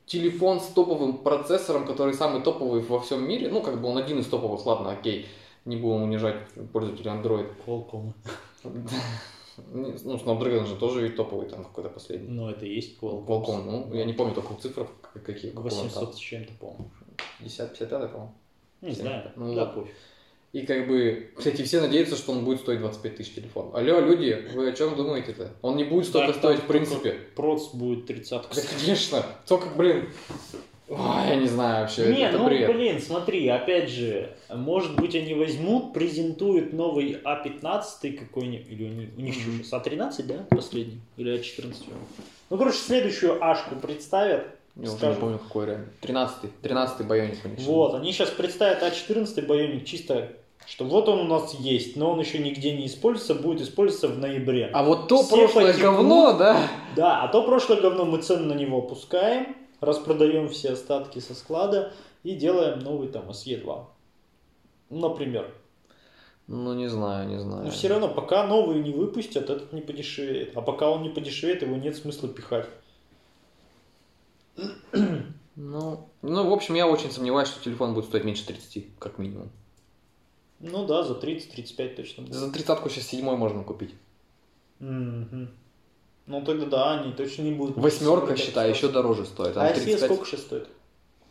телефон 0.05 0.59
с 0.59 0.67
топовым 0.67 1.17
процессором, 1.17 1.85
который 1.85 2.13
самый 2.13 2.41
топовый 2.41 2.81
во 2.81 2.99
всем 2.99 3.27
мире, 3.27 3.49
ну 3.49 3.61
как 3.61 3.81
бы 3.81 3.87
он 3.87 3.97
один 3.97 4.19
из 4.19 4.27
топовых, 4.27 4.65
ладно, 4.65 4.91
окей, 4.91 5.27
не 5.65 5.77
будем 5.77 6.03
унижать 6.03 6.47
пользователей 6.71 7.11
Android. 7.11 7.49
Qualcomm. 7.65 8.13
Ну, 9.71 9.85
Snapdragon 9.85 10.65
же 10.65 10.75
тоже 10.75 11.03
ведь 11.03 11.15
топовый 11.15 11.47
там 11.47 11.63
какой-то 11.63 11.89
последний. 11.89 12.27
Но 12.27 12.49
это 12.49 12.65
и 12.65 12.73
есть 12.73 12.99
Qualcomm. 12.99 13.25
Qualcomm, 13.25 13.63
ну, 13.63 13.93
я 13.93 14.05
не 14.05 14.13
помню 14.13 14.33
только 14.33 14.55
цифр, 14.55 14.87
какие. 15.25 15.51
какого 15.51 15.67
он 15.67 15.89
там. 15.89 16.03
800 16.03 16.15
с 16.15 16.17
чем-то, 16.17 16.53
по-моему. 16.59 16.91
50, 17.39 17.69
55, 17.71 18.11
по-моему. 18.11 18.33
Не 18.81 18.91
знаю. 18.91 19.31
Ну, 19.35 19.53
да, 19.53 19.65
пофиг. 19.67 19.93
И 20.53 20.67
как 20.67 20.87
бы, 20.87 21.31
кстати, 21.35 21.63
все 21.63 21.81
надеются, 21.81 22.15
что 22.15 22.31
он 22.31 22.45
будет 22.45 22.59
стоить 22.59 22.79
25 22.79 23.15
тысяч 23.17 23.33
телефон. 23.33 23.71
Алло, 23.73 23.99
люди, 23.99 24.47
вы 24.53 24.69
о 24.69 24.71
чем 24.71 24.95
думаете-то? 24.95 25.49
Он 25.63 25.75
не 25.75 25.83
будет 25.83 26.05
столько 26.05 26.27
Так, 26.27 26.35
стоить 26.37 26.59
в 26.59 26.67
принципе. 26.67 27.13
Проц 27.35 27.69
будет 27.73 28.05
30 28.05 28.29
Да, 28.29 28.61
конечно. 28.79 29.25
Только, 29.47 29.69
блин, 29.69 30.09
ой, 30.89 31.27
я 31.27 31.35
не 31.37 31.47
знаю 31.47 31.81
вообще, 31.81 32.05
Не, 32.13 32.27
это 32.27 32.37
ну 32.37 32.45
бред. 32.45 32.71
блин, 32.71 33.01
смотри, 33.01 33.47
опять 33.47 33.89
же, 33.89 34.29
может 34.53 34.95
быть 34.95 35.15
они 35.15 35.33
возьмут, 35.33 35.91
презентуют 35.91 36.71
новый 36.71 37.13
А15 37.23 38.15
какой-нибудь, 38.19 38.69
или 38.69 38.83
у 38.83 38.89
них, 38.89 39.09
у 39.17 39.21
них 39.21 39.35
Мгм. 39.35 39.63
сейчас, 39.63 39.73
А13, 39.73 40.23
да, 40.27 40.45
последний, 40.51 41.01
или 41.17 41.33
А14? 41.35 41.73
Ну, 42.51 42.57
короче, 42.59 42.77
следующую 42.77 43.43
Ашку 43.43 43.75
представят, 43.77 44.45
Я 44.75 44.91
уже 44.91 45.07
не 45.07 45.15
помню, 45.15 45.39
какой 45.39 45.65
реально. 45.65 45.87
13-й, 46.03 46.49
13-й 46.61 47.03
байоник. 47.05 47.37
Вот, 47.61 47.95
они 47.95 48.11
сейчас 48.11 48.29
представят 48.29 48.83
А14 48.83 49.47
Байоник 49.47 49.85
чисто, 49.85 50.31
что 50.65 50.85
вот 50.85 51.09
он 51.09 51.19
у 51.19 51.23
нас 51.25 51.53
есть, 51.55 51.95
но 51.95 52.11
он 52.11 52.19
еще 52.19 52.39
нигде 52.39 52.75
не 52.75 52.87
используется, 52.87 53.35
будет 53.35 53.61
использоваться 53.61 54.07
в 54.07 54.17
ноябре. 54.17 54.69
А 54.73 54.83
вот 54.83 55.07
то 55.07 55.23
Все 55.23 55.35
прошлое 55.35 55.67
потекут. 55.73 55.83
говно, 55.83 56.33
да? 56.33 56.67
Да, 56.95 57.21
а 57.23 57.27
то 57.27 57.43
прошлое 57.43 57.81
говно 57.81 58.05
мы 58.05 58.21
цены 58.21 58.53
на 58.53 58.57
него 58.57 58.79
опускаем, 58.79 59.55
распродаем 59.81 60.49
все 60.49 60.71
остатки 60.71 61.19
со 61.19 61.33
склада 61.35 61.93
и 62.23 62.35
делаем 62.35 62.79
новый 62.79 63.07
там 63.09 63.29
SE2. 63.29 63.85
Например. 64.89 65.53
Ну, 66.47 66.73
не 66.73 66.87
знаю, 66.87 67.29
не 67.29 67.39
знаю. 67.39 67.65
Но 67.65 67.71
все 67.71 67.87
равно, 67.87 68.09
пока 68.09 68.45
новый 68.45 68.79
не 68.81 68.91
выпустят, 68.91 69.49
этот 69.49 69.71
не 69.71 69.81
подешевеет. 69.81 70.57
А 70.57 70.61
пока 70.61 70.89
он 70.89 71.01
не 71.03 71.09
подешевеет, 71.09 71.61
его 71.61 71.75
нет 71.77 71.95
смысла 71.95 72.27
пихать. 72.27 72.67
Ну, 75.55 76.09
ну, 76.21 76.49
в 76.49 76.53
общем, 76.53 76.75
я 76.75 76.87
очень 76.87 77.11
сомневаюсь, 77.11 77.47
что 77.47 77.63
телефон 77.63 77.93
будет 77.93 78.05
стоить 78.05 78.23
меньше 78.23 78.45
30, 78.45 78.97
как 78.99 79.19
минимум. 79.19 79.51
Ну 80.63 80.85
да, 80.85 81.03
за 81.03 81.13
30-35 81.13 81.95
точно. 81.95 82.23
будет. 82.23 82.35
За 82.35 82.51
тридцатку 82.51 82.89
сейчас 82.89 83.07
седьмой 83.07 83.35
можно 83.35 83.63
купить. 83.63 83.93
Мгм. 84.79 85.49
Ну 86.25 86.41
тогда 86.45 86.65
да, 86.65 86.99
они 87.01 87.11
точно 87.11 87.41
не 87.43 87.51
будут. 87.51 87.75
Восьмерка, 87.75 88.37
считай, 88.37 88.69
еще 88.69 88.87
дороже 88.87 89.25
стоит. 89.25 89.57
А 89.57 89.69
SE 89.71 89.83
35. 89.83 89.99
сколько 89.99 90.25
сейчас 90.25 90.41
стоит? 90.41 90.67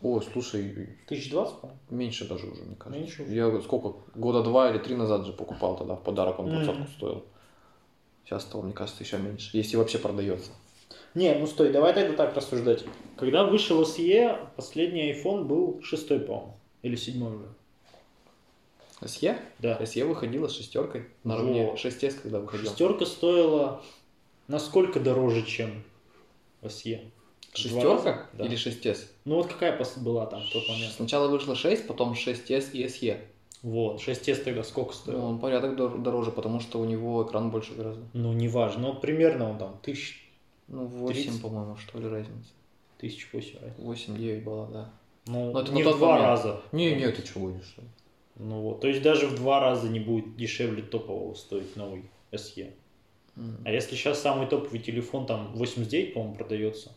О, 0.03 0.21
слушай, 0.21 0.89
Тысяч 1.07 1.31
двадцать, 1.31 1.57
по-моему? 1.59 1.79
меньше 1.89 2.27
даже 2.27 2.45
уже, 2.45 2.61
мне 2.61 2.75
кажется. 2.75 2.99
Меньше 2.99 3.23
уже? 3.23 3.33
Я 3.33 3.61
сколько, 3.61 3.95
года 4.13 4.43
два 4.43 4.69
или 4.69 4.77
три 4.77 4.95
назад 4.95 5.25
же 5.25 5.33
покупал 5.33 5.77
тогда 5.77 5.95
в 5.95 6.03
подарок, 6.03 6.39
он 6.39 6.49
двадцатку 6.49 6.87
стоил. 6.97 7.23
Сейчас 8.25 8.45
того, 8.45 8.63
мне 8.63 8.73
кажется, 8.73 9.03
еще 9.03 9.17
меньше. 9.17 9.49
Если 9.57 9.77
вообще 9.77 9.97
продается. 9.97 10.51
Не, 11.15 11.33
ну 11.35 11.47
стой, 11.47 11.71
давай 11.71 11.93
тогда 11.93 12.13
так 12.15 12.35
рассуждать. 12.35 12.83
Когда 13.17 13.45
вышел 13.45 13.81
SE, 13.83 14.37
последний 14.55 15.11
iPhone 15.11 15.45
был 15.45 15.81
шестой, 15.81 16.19
по-моему. 16.19 16.57
Или 16.81 16.95
седьмой 16.95 17.35
уже. 17.35 17.45
SE? 19.05 19.37
Да. 19.59 19.77
SE 19.81 20.05
выходила 20.05 20.47
с 20.47 20.55
шестеркой. 20.55 21.05
Наравне 21.23 21.65
Вот. 21.67 21.79
6S, 21.79 22.21
когда 22.21 22.39
выходил. 22.39 22.69
Шестерка 22.69 23.05
стоила 23.05 23.81
насколько 24.47 24.99
дороже, 24.99 25.43
чем 25.43 25.83
SE? 26.61 26.99
Шестерка 27.53 28.27
Да. 28.33 28.45
или 28.45 28.55
6S? 28.57 28.99
Ну 29.25 29.35
вот 29.35 29.47
какая 29.47 29.77
была 29.97 30.25
там 30.25 30.41
в 30.41 30.49
тот 30.51 30.67
момент? 30.67 30.93
Сначала 30.93 31.27
вышло 31.27 31.55
6, 31.55 31.87
потом 31.87 32.13
6S 32.13 32.71
и 32.73 32.83
SE. 32.85 33.19
Вот, 33.61 34.01
6S 34.01 34.43
тогда 34.43 34.63
сколько 34.63 34.89
Ну, 34.91 34.95
стоил? 34.95 35.23
он 35.23 35.39
порядок 35.39 35.75
дор- 35.77 35.97
дороже, 36.01 36.31
потому 36.31 36.59
что 36.59 36.79
у 36.81 36.85
него 36.85 37.23
экран 37.23 37.49
больше 37.49 37.73
гораздо. 37.73 38.03
Ну, 38.13 38.33
неважно, 38.33 38.87
ну, 38.89 38.93
примерно 38.95 39.49
он 39.49 39.57
там 39.57 39.77
тысяч, 39.81 40.29
Ну, 40.67 40.85
8, 40.85 41.23
30. 41.23 41.41
по-моему, 41.41 41.77
что 41.77 41.97
ли, 41.99 42.07
разница. 42.09 42.49
тысяч 42.97 43.29
восемь. 43.31 43.59
разница. 43.61 43.81
8-9 43.81 44.43
была, 44.43 44.67
да. 44.67 44.89
Ну, 45.27 45.53
Ну, 45.53 45.59
это 45.59 45.71
не 45.71 45.81
на 45.83 45.91
в 45.91 45.97
два 45.97 46.07
момент. 46.09 46.25
раза. 46.27 46.61
Не, 46.73 46.93
не, 46.95 47.07
ты 47.09 47.21
чего 47.21 47.47
будешь? 47.47 47.75
Ну 48.37 48.61
вот, 48.61 48.81
то 48.81 48.87
есть 48.87 49.01
даже 49.01 49.27
в 49.27 49.35
два 49.35 49.59
раза 49.59 49.89
не 49.89 49.99
будет 49.99 50.35
дешевле 50.35 50.81
топового 50.81 51.35
стоить 51.35 51.75
новый 51.75 52.05
SE. 52.31 52.71
А 53.65 53.71
если 53.71 53.95
сейчас 53.95 54.21
самый 54.21 54.47
топовый 54.47 54.79
телефон 54.79 55.25
там 55.25 55.53
89, 55.55 56.13
по-моему, 56.13 56.35
продается, 56.35 56.91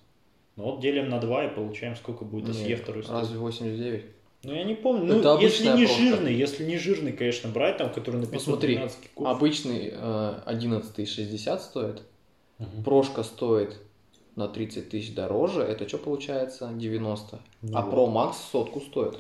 ну 0.57 0.65
вот 0.65 0.81
делим 0.81 1.09
на 1.09 1.19
2 1.21 1.45
и 1.47 1.55
получаем, 1.55 1.97
сколько 1.97 2.25
будет 2.25 2.55
SE 2.55 2.77
второй 2.77 3.03
стоить. 3.03 3.19
Разве 3.19 3.39
89? 3.39 4.05
Ну 4.43 4.53
я 4.55 4.65
не 4.65 4.75
помню. 4.75 5.05
Ну, 5.07 5.21
Это 5.21 5.39
если 5.41 5.69
обычная 5.69 5.77
не 5.77 5.87
прошка. 5.87 6.03
жирный, 6.03 6.35
если 6.35 6.65
не 6.65 6.79
жирный, 6.79 7.13
конечно, 7.13 7.51
брать 7.51 7.79
там, 7.79 7.93
который 7.93 8.17
на 8.21 8.29
Ну 8.31 8.39
смотри, 8.39 8.77
512 8.77 8.99
обычный 9.17 9.91
э, 9.93 10.41
11 10.45 11.09
60 11.09 11.63
стоит, 11.63 12.03
Мгм. 12.59 12.85
прошка 12.85 13.23
стоит 13.25 13.79
на 14.37 14.47
30 14.49 14.91
тысяч 14.91 15.15
дороже, 15.15 15.63
это 15.63 15.89
что 15.89 15.99
получается? 15.99 16.71
90. 16.75 17.41
Ну 17.63 17.77
а 17.77 17.83
вот. 17.83 17.95
Pro 17.95 18.13
Max 18.13 18.35
сотку 18.53 18.81
стоит. 18.81 19.19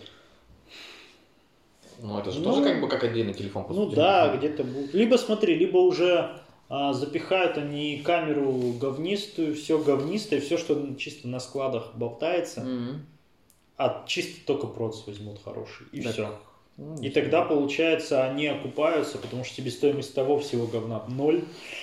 Ну 2.01 2.19
это 2.19 2.31
же 2.31 2.41
Ну, 2.41 2.45
тоже 2.45 2.63
как 2.65 2.81
бы 2.81 2.89
как 2.89 3.05
отдельный 3.05 3.35
телефон. 3.35 3.65
по 3.65 3.73
Ну 3.73 3.85
сути. 3.87 3.97
да, 3.97 4.37
где-то 4.37 4.65
будет. 4.65 4.93
Либо 4.95 5.17
смотри, 5.17 5.55
либо 5.55 5.79
уже 5.79 6.39
а, 6.69 6.93
запихают 6.93 7.57
они 7.59 7.99
камеру 8.05 8.73
говнистую, 8.81 9.55
все 9.55 9.79
говнистое, 9.83 10.41
все, 10.41 10.59
что 10.59 10.95
чисто 10.97 11.29
на 11.29 11.39
складах 11.41 11.95
болтается, 11.95 12.61
Мгм. 12.63 13.07
а 13.77 14.05
чисто 14.07 14.45
только 14.47 14.67
проц 14.67 15.07
возьмут 15.07 15.41
хороший, 15.43 15.87
и 15.93 16.01
Так, 16.03 16.13
все. 16.13 16.39
Ну, 16.79 17.01
И 17.01 17.09
тогда, 17.09 17.43
получается, 17.43 18.25
они 18.25 18.47
окупаются, 18.49 19.17
потому 19.17 19.45
что 19.45 19.55
себестоимость 19.55 20.15
того 20.15 20.39
всего 20.39 20.67
говна 20.67 21.03
ноль, 21.09 21.43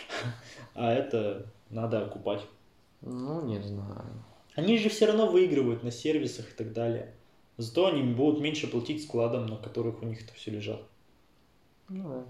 а 0.75 0.93
это 0.93 1.47
надо 1.69 2.03
окупать. 2.05 2.41
Ну, 3.01 3.41
не 3.41 3.59
знаю. 3.61 4.23
Они 4.55 4.77
же 4.77 4.89
все 4.89 5.07
равно 5.07 5.25
выигрывают 5.27 5.81
на 5.83 5.91
сервисах 5.91 6.51
и 6.51 6.55
так 6.55 6.73
далее. 6.73 7.15
Зато 7.57 7.87
они 7.87 8.01
будут 8.01 8.41
меньше 8.41 8.67
платить 8.67 9.03
складам, 9.03 9.45
на 9.45 9.57
которых 9.57 10.01
у 10.01 10.05
них 10.05 10.23
это 10.23 10.33
все 10.33 10.51
лежат. 10.51 10.81
Ну, 11.89 12.23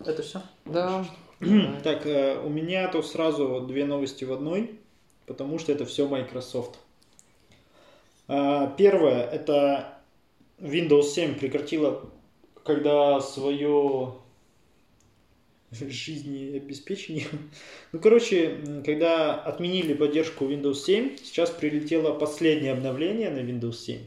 Это 0.00 0.22
все? 0.22 0.42
да. 0.64 1.04
Так, 1.82 2.06
э, 2.06 2.38
у 2.44 2.50
меня 2.50 2.88
тут 2.88 3.06
сразу 3.06 3.62
две 3.62 3.86
новости 3.86 4.24
в 4.24 4.32
одной, 4.32 4.78
потому 5.26 5.58
что 5.58 5.72
это 5.72 5.86
все 5.86 6.06
Microsoft. 6.06 6.78
А, 8.28 8.66
Первое, 8.76 9.22
это 9.24 9.98
Windows 10.58 11.04
7 11.04 11.36
прекратила, 11.36 12.02
когда 12.62 13.20
свое 13.20 14.14
жизнеобеспечение. 15.80 17.26
Ну, 17.92 18.00
короче, 18.00 18.58
когда 18.84 19.34
отменили 19.34 19.94
поддержку 19.94 20.44
Windows 20.46 20.74
7, 20.74 21.16
сейчас 21.22 21.50
прилетело 21.50 22.12
последнее 22.12 22.72
обновление 22.72 23.30
на 23.30 23.38
Windows 23.38 23.74
7, 23.74 23.98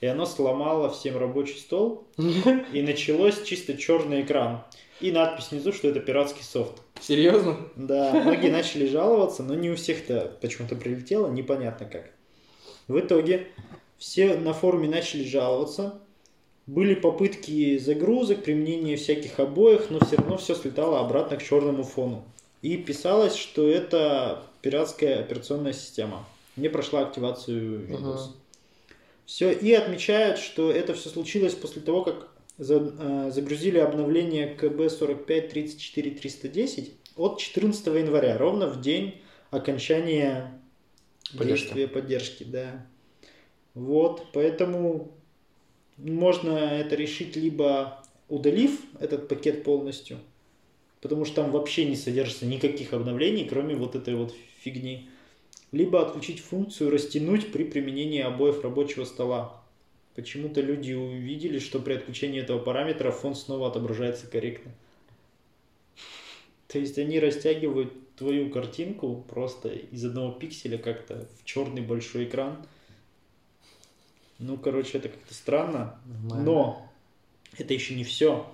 и 0.00 0.06
оно 0.06 0.26
сломало 0.26 0.90
всем 0.90 1.16
рабочий 1.16 1.58
стол, 1.58 2.06
и 2.72 2.82
началось 2.82 3.42
чисто 3.42 3.76
черный 3.76 4.22
экран. 4.22 4.64
И 5.00 5.10
надпись 5.10 5.50
внизу, 5.50 5.72
что 5.72 5.88
это 5.88 6.00
пиратский 6.00 6.44
софт. 6.44 6.80
Серьезно? 7.00 7.56
Да, 7.74 8.12
многие 8.12 8.50
начали 8.50 8.86
жаловаться, 8.86 9.42
но 9.42 9.54
не 9.54 9.70
у 9.70 9.76
всех-то 9.76 10.38
почему-то 10.40 10.76
прилетело, 10.76 11.28
непонятно 11.28 11.86
как. 11.86 12.10
В 12.86 13.00
итоге 13.00 13.48
все 13.98 14.36
на 14.36 14.52
форуме 14.52 14.88
начали 14.88 15.24
жаловаться. 15.24 16.00
Были 16.66 16.94
попытки 16.94 17.76
загрузок, 17.78 18.42
применения 18.42 18.96
всяких 18.96 19.38
обоих, 19.38 19.90
но 19.90 20.00
все 20.00 20.16
равно 20.16 20.38
все 20.38 20.54
слетало 20.54 21.00
обратно 21.00 21.36
к 21.36 21.42
черному 21.42 21.82
фону. 21.82 22.24
И 22.62 22.78
писалось, 22.78 23.34
что 23.34 23.68
это 23.68 24.42
пиратская 24.62 25.20
операционная 25.20 25.74
система. 25.74 26.24
Не 26.56 26.68
прошла 26.70 27.00
активацию 27.00 27.86
Windows. 27.86 28.14
Ага. 28.14 28.32
Все, 29.26 29.52
и 29.52 29.72
отмечают, 29.72 30.38
что 30.38 30.70
это 30.70 30.94
все 30.94 31.10
случилось 31.10 31.54
после 31.54 31.82
того, 31.82 32.02
как 32.02 32.28
за- 32.56 32.94
э, 32.98 33.30
загрузили 33.30 33.78
обновление 33.78 34.46
КБ 34.54 34.88
45 34.90 35.48
34 35.50 36.10
310 36.12 36.92
от 37.16 37.38
14 37.38 37.98
января, 37.98 38.38
ровно 38.38 38.68
в 38.68 38.80
день 38.80 39.20
окончания 39.50 40.60
Поддержки. 41.36 41.64
действия 41.64 41.88
поддержки, 41.88 42.44
да. 42.44 42.86
Вот, 43.74 44.26
поэтому 44.32 45.12
можно 45.96 46.50
это 46.50 46.94
решить 46.96 47.36
либо 47.36 48.02
удалив 48.28 48.80
этот 49.00 49.28
пакет 49.28 49.64
полностью, 49.64 50.18
потому 51.00 51.24
что 51.24 51.36
там 51.36 51.50
вообще 51.50 51.84
не 51.84 51.96
содержится 51.96 52.46
никаких 52.46 52.92
обновлений, 52.92 53.46
кроме 53.48 53.76
вот 53.76 53.94
этой 53.94 54.14
вот 54.14 54.34
фигни, 54.60 55.08
либо 55.72 56.00
отключить 56.00 56.40
функцию 56.40 56.90
растянуть 56.90 57.52
при 57.52 57.64
применении 57.64 58.20
обоев 58.20 58.62
рабочего 58.62 59.04
стола. 59.04 59.62
Почему-то 60.14 60.60
люди 60.60 60.92
увидели, 60.92 61.58
что 61.58 61.80
при 61.80 61.94
отключении 61.94 62.40
этого 62.40 62.60
параметра 62.60 63.10
фон 63.10 63.34
снова 63.34 63.68
отображается 63.68 64.28
корректно. 64.28 64.72
То 66.68 66.78
есть 66.78 66.98
они 66.98 67.18
растягивают 67.18 67.92
твою 68.16 68.50
картинку 68.50 69.24
просто 69.28 69.68
из 69.68 70.04
одного 70.04 70.32
пикселя 70.32 70.78
как-то 70.78 71.28
в 71.40 71.44
черный 71.44 71.82
большой 71.82 72.24
экран. 72.24 72.64
Ну, 74.38 74.56
короче, 74.56 74.98
это 74.98 75.08
как-то 75.08 75.34
странно. 75.34 75.98
Но 76.22 76.90
это 77.56 77.74
еще 77.74 77.94
не 77.94 78.04
все. 78.04 78.46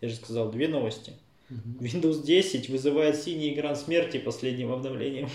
Я 0.00 0.08
же 0.08 0.16
сказал, 0.16 0.50
две 0.50 0.68
новости. 0.68 1.12
Windows 1.48 2.24
10 2.24 2.68
вызывает 2.68 3.16
синий 3.16 3.54
экран 3.54 3.76
смерти 3.76 4.18
последним 4.18 4.72
обновлением. 4.72 5.28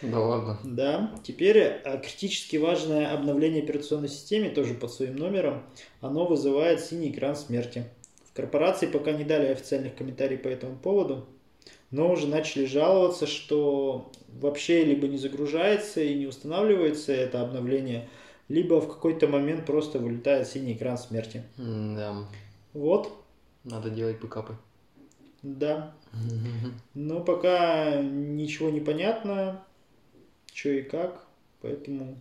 Да 0.00 0.18
ладно. 0.18 0.58
Да, 0.64 1.14
теперь 1.22 1.58
э, 1.58 2.00
критически 2.02 2.56
важное 2.56 3.12
обновление 3.12 3.62
операционной 3.62 4.08
системы, 4.08 4.50
тоже 4.50 4.74
под 4.74 4.92
своим 4.92 5.16
номером, 5.16 5.62
оно 6.00 6.24
вызывает 6.24 6.80
синий 6.80 7.10
экран 7.10 7.36
смерти. 7.36 7.84
В 8.28 8.34
корпорации 8.34 8.86
пока 8.86 9.12
не 9.12 9.24
дали 9.24 9.48
официальных 9.48 9.94
комментариев 9.94 10.42
по 10.42 10.48
этому 10.48 10.76
поводу, 10.76 11.26
но 11.90 12.10
уже 12.10 12.26
начали 12.26 12.64
жаловаться, 12.64 13.26
что 13.26 14.10
вообще 14.40 14.84
либо 14.84 15.06
не 15.06 15.18
загружается 15.18 16.00
и 16.00 16.14
не 16.14 16.26
устанавливается 16.26 17.12
это 17.12 17.42
обновление, 17.42 18.08
либо 18.48 18.80
в 18.80 18.88
какой-то 18.88 19.28
момент 19.28 19.64
просто 19.66 19.98
вылетает 19.98 20.46
синий 20.48 20.74
экран 20.74 20.98
смерти. 20.98 21.42
Да. 21.56 22.24
Вот, 22.74 23.12
Надо 23.64 23.90
делать 23.90 24.20
бэкапы. 24.20 24.56
да. 25.42 25.92
Но 26.94 27.20
пока 27.20 28.00
ничего 28.02 28.70
не 28.70 28.80
понятно, 28.80 29.64
что 30.52 30.68
и 30.70 30.82
как, 30.82 31.24
поэтому 31.62 32.18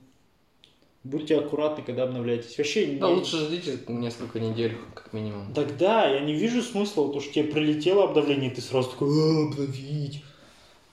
будьте 1.03 1.37
аккуратны, 1.37 1.83
когда 1.83 2.03
обновляетесь. 2.03 2.57
Вообще, 2.57 2.85
Да, 2.97 3.07
не- 3.09 3.15
лучше 3.15 3.37
ждите 3.37 3.79
несколько 3.87 4.39
недель, 4.39 4.77
как 4.93 5.11
минимум. 5.13 5.53
Тогда 5.53 6.05
я 6.07 6.19
не 6.21 6.33
вижу 6.33 6.61
смысла, 6.61 7.11
то 7.11 7.19
что 7.19 7.33
тебе 7.33 7.45
прилетело 7.51 8.05
обновление, 8.05 8.51
и 8.51 8.55
ты 8.55 8.61
сразу 8.61 8.91
такой, 8.91 9.09
«А, 9.09 9.47
обновить. 9.47 10.23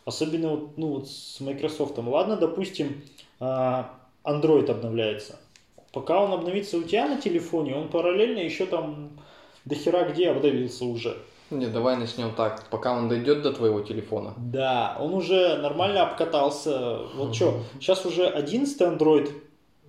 Особенно 0.05 0.49
вот, 0.57 0.79
ну, 0.79 0.87
вот 0.95 1.11
с 1.11 1.39
Microsoft. 1.41 1.99
Ладно, 1.99 2.37
допустим, 2.37 3.03
а, 3.39 3.98
Android 4.29 4.71
обновляется. 4.71 5.39
Пока 5.93 6.23
он 6.23 6.33
обновится 6.33 6.77
у 6.77 6.83
тебя 6.83 7.09
на 7.09 7.21
телефоне, 7.21 7.75
он 7.75 7.89
параллельно 7.89 8.41
еще 8.41 8.67
там 8.67 9.11
до 9.65 9.75
хера 9.75 10.09
где 10.09 10.31
обновился 10.31 10.85
уже. 10.85 11.17
Не, 11.51 11.67
давай 11.67 11.97
начнем 11.97 12.35
так. 12.35 12.69
Пока 12.69 12.93
он 12.93 13.09
дойдет 13.09 13.43
до 13.43 13.53
твоего 13.53 13.81
телефона. 13.81 14.35
Да, 14.37 14.99
он 15.01 15.15
уже 15.15 15.57
нормально 15.57 16.03
обкатался. 16.03 16.99
Вот 17.15 17.35
что, 17.35 17.63
сейчас 17.81 18.05
уже 18.05 18.27
11 18.27 18.81
Android 18.83 19.33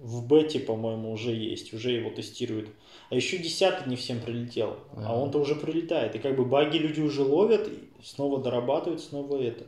в 0.02 0.25
бете, 0.25 0.60
по-моему, 0.62 1.12
уже 1.12 1.32
есть, 1.32 1.73
уже 1.73 1.91
его 1.91 2.10
тестируют. 2.10 2.69
А 3.10 3.15
еще 3.15 3.38
10 3.38 3.88
не 3.88 3.97
всем 3.97 4.21
прилетел, 4.21 4.78
а 4.95 5.17
он-то 5.17 5.39
уже 5.39 5.56
прилетает. 5.56 6.15
И 6.15 6.19
как 6.19 6.38
бы 6.38 6.45
баги 6.45 6.78
люди 6.78 7.02
уже 7.02 7.23
ловят, 7.23 7.69
снова 8.02 8.41
дорабатывать, 8.41 9.02
снова 9.02 9.41
это. 9.41 9.65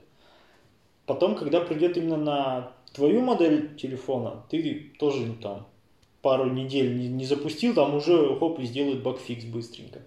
Потом, 1.06 1.36
когда 1.36 1.62
придет 1.62 1.98
именно 1.98 2.18
на 2.18 2.72
твою 2.94 3.22
модель 3.22 3.76
телефона, 3.76 4.44
ты 4.50 4.92
тоже 5.00 5.34
там 5.42 5.68
пару 6.22 6.50
недель 6.50 6.98
не, 6.98 7.08
не 7.08 7.26
запустил, 7.26 7.74
там 7.74 7.96
уже 7.96 8.38
хоп 8.38 8.60
и 8.60 8.66
сделают 8.66 9.04
багфикс 9.04 9.46
быстренько. 9.46 10.02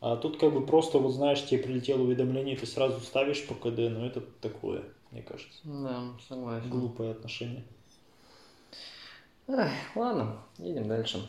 А 0.00 0.16
тут 0.16 0.38
как 0.38 0.52
бы 0.52 0.64
просто, 0.64 0.98
вот 0.98 1.12
знаешь, 1.12 1.44
тебе 1.44 1.62
прилетело 1.62 2.02
уведомление, 2.02 2.56
ты 2.56 2.66
сразу 2.66 3.00
ставишь 3.00 3.46
по 3.46 3.54
КД, 3.54 3.78
но 3.90 4.06
это 4.06 4.22
такое, 4.40 4.84
мне 5.10 5.22
кажется. 5.22 5.60
Да, 5.64 6.02
согласен. 6.26 6.70
Глупое 6.70 7.10
отношение. 7.12 7.64
Эх, 9.46 9.70
ладно, 9.94 10.38
едем 10.58 10.88
дальше. 10.88 11.26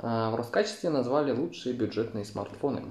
А, 0.00 0.30
в 0.30 0.36
Роскачестве 0.36 0.90
назвали 0.90 1.32
лучшие 1.32 1.74
бюджетные 1.74 2.24
смартфоны. 2.24 2.82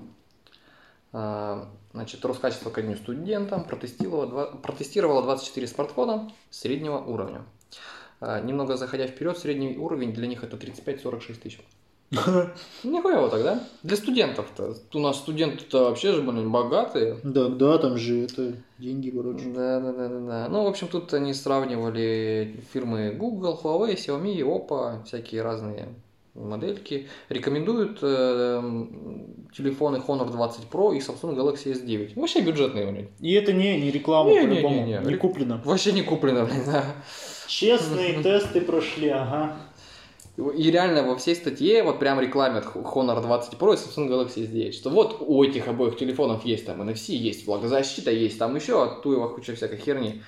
А, 1.13 1.67
значит, 1.97 2.23
Роскачество 2.23 2.69
ко 2.69 2.83
дню 2.83 2.95
студентам 2.95 3.63
протестировало, 3.63 4.45
протестировало 4.61 5.23
24 5.23 5.67
смартфона 5.67 6.31
среднего 6.51 6.97
уровня. 6.99 7.43
А, 8.19 8.39
Немного 8.39 8.77
заходя 8.77 9.07
вперед, 9.07 9.37
средний 9.37 9.77
уровень 9.77 10.13
для 10.13 10.27
них 10.27 10.43
это 10.43 10.57
35-46 10.57 11.39
тысяч. 11.41 11.59
Нихуя 12.83 13.27
так, 13.29 13.43
да? 13.43 13.63
Для 13.83 13.97
студентов-то. 13.97 14.75
У 14.93 14.99
нас 14.99 15.17
студенты-то 15.17 15.85
вообще 15.85 16.13
же, 16.13 16.21
блин, 16.21 16.51
богатые. 16.51 17.17
Да, 17.23 17.49
да, 17.49 17.79
там 17.79 17.97
же 17.97 18.25
это 18.25 18.53
деньги, 18.77 19.09
короче. 19.09 19.45
Да, 19.45 19.79
да, 19.79 19.91
да, 19.91 20.07
да, 20.07 20.19
да. 20.19 20.47
Ну, 20.49 20.63
в 20.63 20.67
общем, 20.67 20.87
тут 20.87 21.13
они 21.13 21.33
сравнивали 21.33 22.63
фирмы 22.71 23.11
Google, 23.11 23.59
Huawei, 23.61 23.95
Xiaomi, 23.95 24.39
Oppo, 24.39 25.03
всякие 25.03 25.41
разные 25.41 25.89
модельки. 26.37 27.07
Рекомендуют 27.29 27.99
э, 28.01 28.61
телефоны 29.55 29.97
Honor 29.97 30.31
20 30.31 30.65
Pro 30.71 30.95
и 30.95 30.99
Samsung 30.99 31.35
Galaxy 31.35 31.73
S9. 31.73 32.13
Вообще 32.15 32.41
бюджетные, 32.41 32.91
блин. 32.91 33.09
И 33.19 33.33
это 33.33 33.53
не, 33.53 33.79
не 33.79 33.91
реклама, 33.91 34.29
Не, 34.29 34.41
не, 34.41 34.47
по-любому, 34.47 34.85
не, 34.85 34.93
не. 34.93 35.05
не 35.05 35.15
куплено. 35.15 35.61
Вообще 35.65 35.91
не 35.91 36.03
куплено, 36.03 36.45
блин, 36.45 36.61
да. 36.65 36.85
Честные 37.47 38.13
тесты 38.23 38.61
прошли, 38.61 39.09
ага. 39.09 39.57
И 40.37 40.69
реально 40.69 41.01
во 41.01 41.17
всей 41.17 41.35
статье 41.35 41.81
вот 41.81 41.97
прям 41.97 42.19
рекламят 42.19 42.65
Honor 42.75 43.21
20 43.21 43.53
Pro 43.55 43.73
и 43.73 43.77
Samsung 43.77 44.07
Galaxy 44.07 44.47
S9, 44.47 44.71
что 44.71 44.91
вот 44.91 45.17
у 45.19 45.43
этих 45.43 45.67
обоих 45.67 45.97
телефонов 45.97 46.45
есть 46.45 46.67
там 46.67 46.81
NFC, 46.87 47.13
есть 47.13 47.47
влагозащита, 47.47 48.11
есть 48.11 48.37
там 48.37 48.55
еще 48.55 48.99
туева 49.01 49.29
куча 49.29 49.55
всякой 49.55 49.79
херни. 49.79 50.21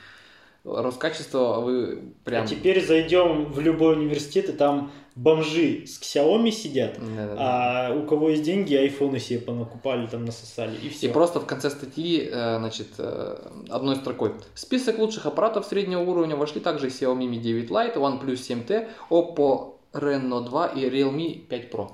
Роскачество 0.64 1.62
вы 1.62 2.14
прям... 2.24 2.44
А 2.44 2.48
теперь 2.48 2.86
зайдем 2.86 3.46
в 3.52 3.60
любой 3.60 3.96
университет, 3.96 4.50
и 4.50 4.52
там 4.52 4.92
бомжи 5.16 5.86
с 5.86 6.00
Xiaomi 6.02 6.52
сидят, 6.52 6.98
Да-да-да. 7.00 7.88
а 7.90 7.94
у 7.94 8.06
кого 8.06 8.30
есть 8.30 8.44
деньги, 8.44 8.76
айфоны 8.76 9.20
себе 9.20 9.40
понакупали, 9.40 10.08
там 10.08 10.26
насосали, 10.26 10.76
и 10.78 10.88
И 10.88 10.90
все. 10.90 11.10
просто 11.10 11.40
в 11.40 11.46
конце 11.46 11.70
статьи, 11.70 12.30
э, 12.32 12.58
значит, 12.60 12.88
э, 12.98 13.38
одной 13.70 13.96
строкой. 13.96 14.34
В 14.54 14.60
список 14.60 15.00
лучших 15.00 15.26
аппаратов 15.26 15.66
среднего 15.66 16.02
уровня 16.02 16.36
вошли 16.36 16.62
также 16.62 16.88
Xiaomi 16.88 17.28
Mi 17.30 17.38
9 17.40 17.70
Lite, 17.70 17.96
OnePlus 17.96 18.36
7T, 18.36 18.88
Oppo 19.10 19.76
Reno 19.94 20.44
2 20.44 20.68
и 20.68 20.90
Realme 20.90 21.40
5 21.40 21.72
Pro. 21.72 21.92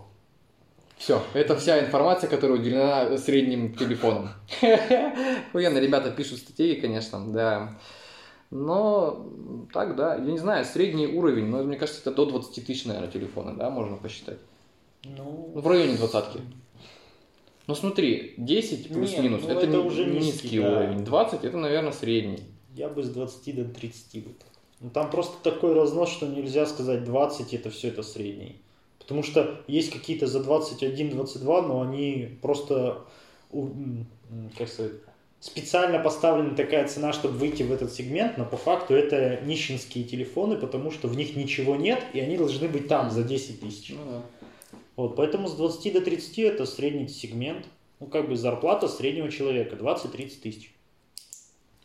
Все, 0.98 1.22
это 1.34 1.56
вся 1.58 1.80
информация, 1.80 2.30
которая 2.30 2.58
уделена 2.58 3.18
средним 3.18 3.74
телефонам. 3.76 4.30
Охуенно, 4.62 5.78
ребята 5.80 6.10
пишут 6.12 6.40
статьи, 6.40 6.76
конечно, 6.80 7.20
да. 7.34 7.78
Но 8.52 9.26
так, 9.74 9.96
да, 9.96 10.16
я 10.16 10.32
не 10.32 10.38
знаю, 10.38 10.66
средний 10.66 11.08
уровень, 11.08 11.48
но 11.48 11.64
мне 11.64 11.78
кажется, 11.78 12.02
это 12.02 12.12
до 12.12 12.26
20 12.26 12.66
тысяч, 12.66 12.86
наверное, 12.86 13.12
телефоны, 13.12 13.54
да, 13.56 13.70
можно 13.70 13.98
посчитать. 13.98 14.38
Ну, 15.04 15.52
Ну, 15.54 15.62
в 15.62 15.68
районе 15.68 15.96
двадцатки. 15.96 16.40
Ну 17.68 17.74
смотри, 17.74 18.36
10 18.38 18.90
плюс-минус, 18.90 19.42
ну, 19.44 19.50
это, 19.50 19.66
это 19.66 19.82
уже 19.82 20.06
низкий, 20.06 20.26
низкий, 20.26 20.60
да. 20.60 20.72
уровень. 20.72 21.04
20 21.04 21.44
это, 21.44 21.58
наверное, 21.58 21.92
средний. 21.92 22.40
я 22.76 22.90
бы 22.90 23.04
с 23.04 23.10
20 23.10 23.56
до 23.56 23.66
30 23.66 24.26
вот. 24.26 24.36
Ну, 24.82 24.90
там 24.92 25.10
просто 25.10 25.38
такой 25.42 25.74
разнос, 25.74 26.10
что 26.10 26.28
нельзя 26.28 26.66
сказать 26.68 27.04
20, 27.04 27.54
это 27.54 27.72
все 27.72 27.88
это 27.88 28.04
средний. 28.04 28.62
Потому 29.00 29.24
что 29.24 29.62
есть 29.68 29.92
какие-то 29.92 30.28
за 30.28 30.40
21-22, 30.40 31.68
но 31.68 31.82
они 31.82 32.38
просто, 32.42 33.06
как 34.58 34.68
сказать, 34.68 34.94
специально 35.40 36.00
поставлена 36.00 36.56
такая 36.56 36.88
цена, 36.88 37.14
чтобы 37.14 37.38
выйти 37.38 37.64
в 37.64 37.72
этот 37.72 37.94
сегмент, 37.94 38.38
но 38.38 38.46
по 38.46 38.58
факту 38.58 38.96
это 38.96 39.42
нищенские 39.44 40.04
телефоны, 40.04 40.58
потому 40.58 40.92
что 40.92 41.08
в 41.08 41.16
них 41.16 41.36
ничего 41.36 41.76
нет, 41.76 42.04
и 42.14 42.20
они 42.20 42.38
должны 42.38 42.68
быть 42.68 42.88
там 42.88 43.12
за 43.12 43.24
10 43.24 43.62
тысяч. 43.62 43.90
Ну 43.92 44.12
да. 44.12 44.22
Вот, 44.96 45.16
поэтому 45.16 45.48
с 45.48 45.54
20 45.54 45.94
до 45.94 46.02
30 46.02 46.40
это 46.40 46.66
средний 46.66 47.08
сегмент. 47.08 47.66
Ну, 48.00 48.08
как 48.08 48.28
бы 48.28 48.36
зарплата 48.36 48.88
среднего 48.88 49.32
человека 49.32 49.76
20-30 49.76 50.42
тысяч. 50.42 50.72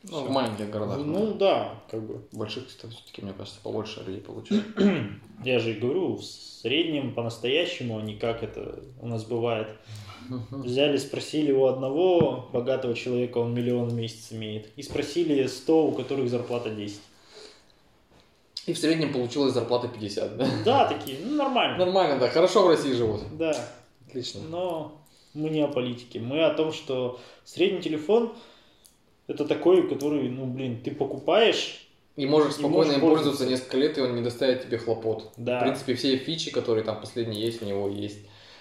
Ну, 0.02 0.24
в 0.24 0.30
маленьких 0.30 0.70
городах. 0.70 0.98
Ну, 1.04 1.34
да, 1.34 1.82
как 1.90 2.02
бы. 2.02 2.22
В 2.32 2.38
больших 2.38 2.68
все-таки, 2.68 3.22
мне 3.22 3.32
кажется, 3.32 3.60
побольше 3.62 4.00
людей 4.00 4.20
получают. 4.20 4.64
Я 5.44 5.58
же 5.58 5.72
и 5.72 5.78
говорю, 5.78 6.16
в 6.16 6.24
среднем 6.24 7.14
по-настоящему, 7.14 7.98
а 7.98 8.02
не 8.02 8.16
как 8.16 8.42
это 8.42 8.82
у 9.00 9.06
нас 9.06 9.24
бывает. 9.24 9.68
Взяли, 10.51 10.97
спросили 10.99 11.53
у 11.53 11.66
одного 11.66 12.49
богатого 12.53 12.95
человека, 12.95 13.38
он 13.38 13.55
миллион 13.55 13.88
в 13.88 13.95
месяц 13.95 14.33
имеет, 14.33 14.69
и 14.77 14.83
спросили 14.83 15.47
100, 15.47 15.87
у 15.87 15.93
которых 15.93 16.29
зарплата 16.31 16.71
10. 16.71 17.01
И 18.66 18.73
в 18.73 18.79
среднем 18.79 19.12
получилась 19.12 19.53
зарплата 19.55 19.88
50, 19.88 20.37
да? 20.37 20.49
Да, 20.64 20.85
такие, 20.87 21.19
ну 21.25 21.37
нормально. 21.37 21.79
Нормально, 21.79 22.19
да, 22.21 22.29
хорошо 22.29 22.64
в 22.64 22.69
России 22.69 22.93
живут. 22.93 23.23
Да, 23.37 23.57
Отлично. 24.09 24.40
но 24.49 25.01
мы 25.35 25.49
не 25.51 25.61
о 25.62 25.69
политике. 25.69 26.21
Мы 26.21 26.45
о 26.45 26.55
том, 26.55 26.73
что 26.73 27.19
средний 27.45 27.81
телефон 27.81 28.33
это 29.27 29.45
такой, 29.45 29.88
который, 29.88 30.29
ну 30.29 30.45
блин, 30.47 30.83
ты 30.83 30.90
покупаешь, 30.90 31.87
И 32.16 32.27
можешь 32.27 32.51
И 32.51 32.55
спокойно 32.55 32.77
можешь 32.77 32.95
им 32.95 33.01
пользоваться. 33.01 33.31
пользоваться 33.31 33.47
несколько 33.47 33.77
лет, 33.79 33.97
и 33.99 34.01
он 34.03 34.14
не 34.14 34.23
доставит 34.23 34.62
тебе 34.64 34.77
хлопот. 34.79 35.33
Да. 35.37 35.59
В 35.59 35.62
принципе, 35.62 35.95
все 35.95 36.16
фичи, 36.16 36.51
которые 36.51 36.85
там 36.85 37.01
последние 37.01 37.40
есть, 37.40 37.62
у 37.62 37.64
него 37.64 37.88
есть. 37.88 38.19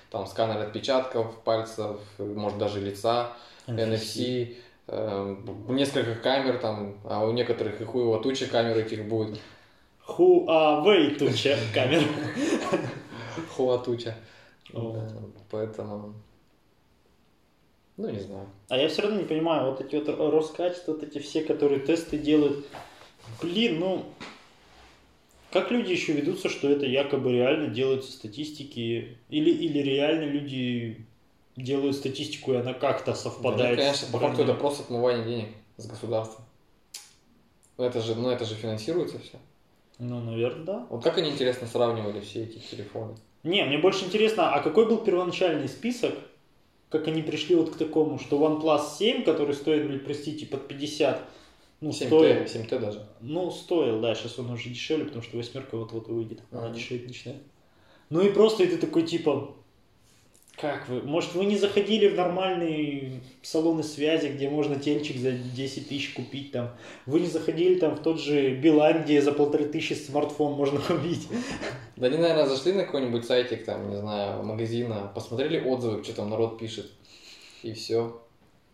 Там 0.10 0.26
сканер 0.26 0.62
отпечатков, 0.62 1.36
пальцев, 1.43 1.98
может 2.17 2.58
даже 2.58 2.80
лица, 2.80 3.34
NFC, 3.67 4.58
э, 4.88 5.36
несколько 5.67 6.15
камер 6.15 6.58
там, 6.58 6.98
а 7.04 7.24
у 7.26 7.32
некоторых 7.32 7.80
и 7.80 7.86
хуево 7.86 8.22
туча 8.22 8.48
камер 8.48 8.78
этих 8.78 9.08
будет. 9.08 9.39
Huawei 10.08 11.15
туча 11.15 11.58
камер. 11.74 12.04
Хуа 13.56 13.78
туча. 13.78 14.15
Поэтому, 15.52 16.13
ну 17.98 18.10
не 18.10 18.19
знаю. 18.19 18.48
А 18.67 18.78
я 18.78 18.88
все 18.89 19.04
равно 19.04 19.19
не 19.22 19.26
понимаю, 19.26 19.72
вот 19.72 19.82
эти 19.82 19.95
вот 19.95 20.08
Роскачество, 20.34 20.93
вот 20.93 21.04
эти 21.04 21.19
все, 21.19 21.43
которые 21.43 21.82
тесты 21.82 22.17
делают, 22.17 22.65
блин, 23.41 23.80
ну, 23.80 24.06
как 25.52 25.72
люди 25.72 25.92
еще 25.92 26.14
ведутся, 26.14 26.50
что 26.50 26.70
это 26.70 26.86
якобы 26.86 27.32
реально 27.32 27.68
делаются 27.68 28.12
статистики, 28.12 29.18
или, 29.30 29.50
или 29.50 29.80
реально 29.80 30.26
люди 30.26 31.06
делают 31.56 31.96
статистику, 31.96 32.54
и 32.54 32.58
она 32.58 32.74
как-то 32.74 33.12
Да, 33.12 33.16
совпадает. 33.16 33.78
ну, 33.78 33.84
конечно, 33.84 34.08
по 34.12 34.20
факту 34.20 34.44
это 34.44 34.54
просто 34.54 34.84
отмывание 34.84 35.26
денег 35.26 35.48
с 35.78 35.88
государства. 35.88 36.44
Ну 37.78 37.84
это 37.86 38.02
же, 38.02 38.16
ну 38.16 38.30
это 38.30 38.46
же 38.46 38.56
финансируется 38.56 39.20
все. 39.20 39.38
Ну, 40.00 40.22
наверное, 40.22 40.66
да. 40.66 40.88
Вот 40.90 41.04
как 41.04 41.18
они 41.18 41.30
интересно 41.30 41.68
сравнивали 41.68 42.22
все 42.22 42.44
эти 42.44 42.60
телефоны? 42.60 43.16
Не, 43.44 43.64
мне 43.66 43.78
больше 43.78 44.06
интересно, 44.06 44.54
а 44.54 44.62
какой 44.62 44.86
был 44.86 44.98
первоначальный 44.98 45.68
список, 45.70 46.14
как 46.90 47.08
они 47.08 47.22
пришли 47.22 47.56
вот 47.56 47.72
к 47.72 47.78
такому, 47.78 48.20
что 48.20 48.38
OnePlus 48.38 48.98
7, 48.98 49.24
который 49.24 49.56
стоит, 49.56 49.86
блин, 49.88 50.02
простите, 50.04 50.46
под 50.46 50.68
50, 50.68 51.22
ну, 51.82 51.89
7T, 51.92 52.08
стоил, 52.08 52.42
7T 52.44 52.80
даже. 52.80 53.06
Ну, 53.22 53.52
стоил, 53.52 54.02
да, 54.02 54.13
сейчас 54.15 54.38
он 54.39 54.52
уже 54.52 54.70
дешевле, 54.70 55.06
потому 55.06 55.24
что 55.24 55.38
восьмерка 55.38 55.78
вот-вот 55.78 56.08
выйдет. 56.08 56.42
Она 56.52 56.68
Мгм. 56.68 56.74
дешеветь 56.74 57.08
начинает. 57.08 57.42
Ну 58.10 58.22
и 58.22 58.32
просто 58.32 58.63
и 58.63 58.68
ты 58.68 58.78
такой 58.78 59.04
типа, 59.04 59.56
как 60.58 60.89
вы, 60.89 61.02
может 61.04 61.36
вы 61.36 61.46
не 61.46 61.56
заходили 61.56 62.10
в 62.10 62.15
нормальные 62.15 63.22
салоны 63.42 63.82
связи, 63.82 64.28
где 64.28 64.50
можно 64.50 64.76
тельчик 64.78 65.15
за 65.18 65.32
10 65.32 65.88
тысяч 65.88 66.13
купить 66.13 66.52
там. 66.52 66.72
Вы 67.06 67.22
не 67.22 67.28
заходили 67.28 67.80
там 67.80 67.96
в 67.96 68.02
тот 68.02 68.20
же 68.20 68.56
Билайн, 68.56 69.04
где 69.04 69.22
за 69.22 69.32
полторы 69.32 69.65
тысячи 69.65 69.94
смартфон 69.94 70.54
можно 70.54 70.80
купить. 70.88 71.28
Да 71.96 72.08
они, 72.08 72.18
наверное, 72.18 72.46
зашли 72.46 72.74
на 72.74 72.84
какой-нибудь 72.84 73.26
сайтик, 73.26 73.63
там, 73.63 73.89
не 73.89 73.98
знаю, 73.98 74.44
магазина, 74.44 75.10
посмотрели 75.15 75.60
отзывы, 75.62 76.04
что 76.04 76.13
там 76.13 76.30
народ 76.30 76.58
пишет, 76.60 76.92
и 77.63 77.72
все. 77.74 78.22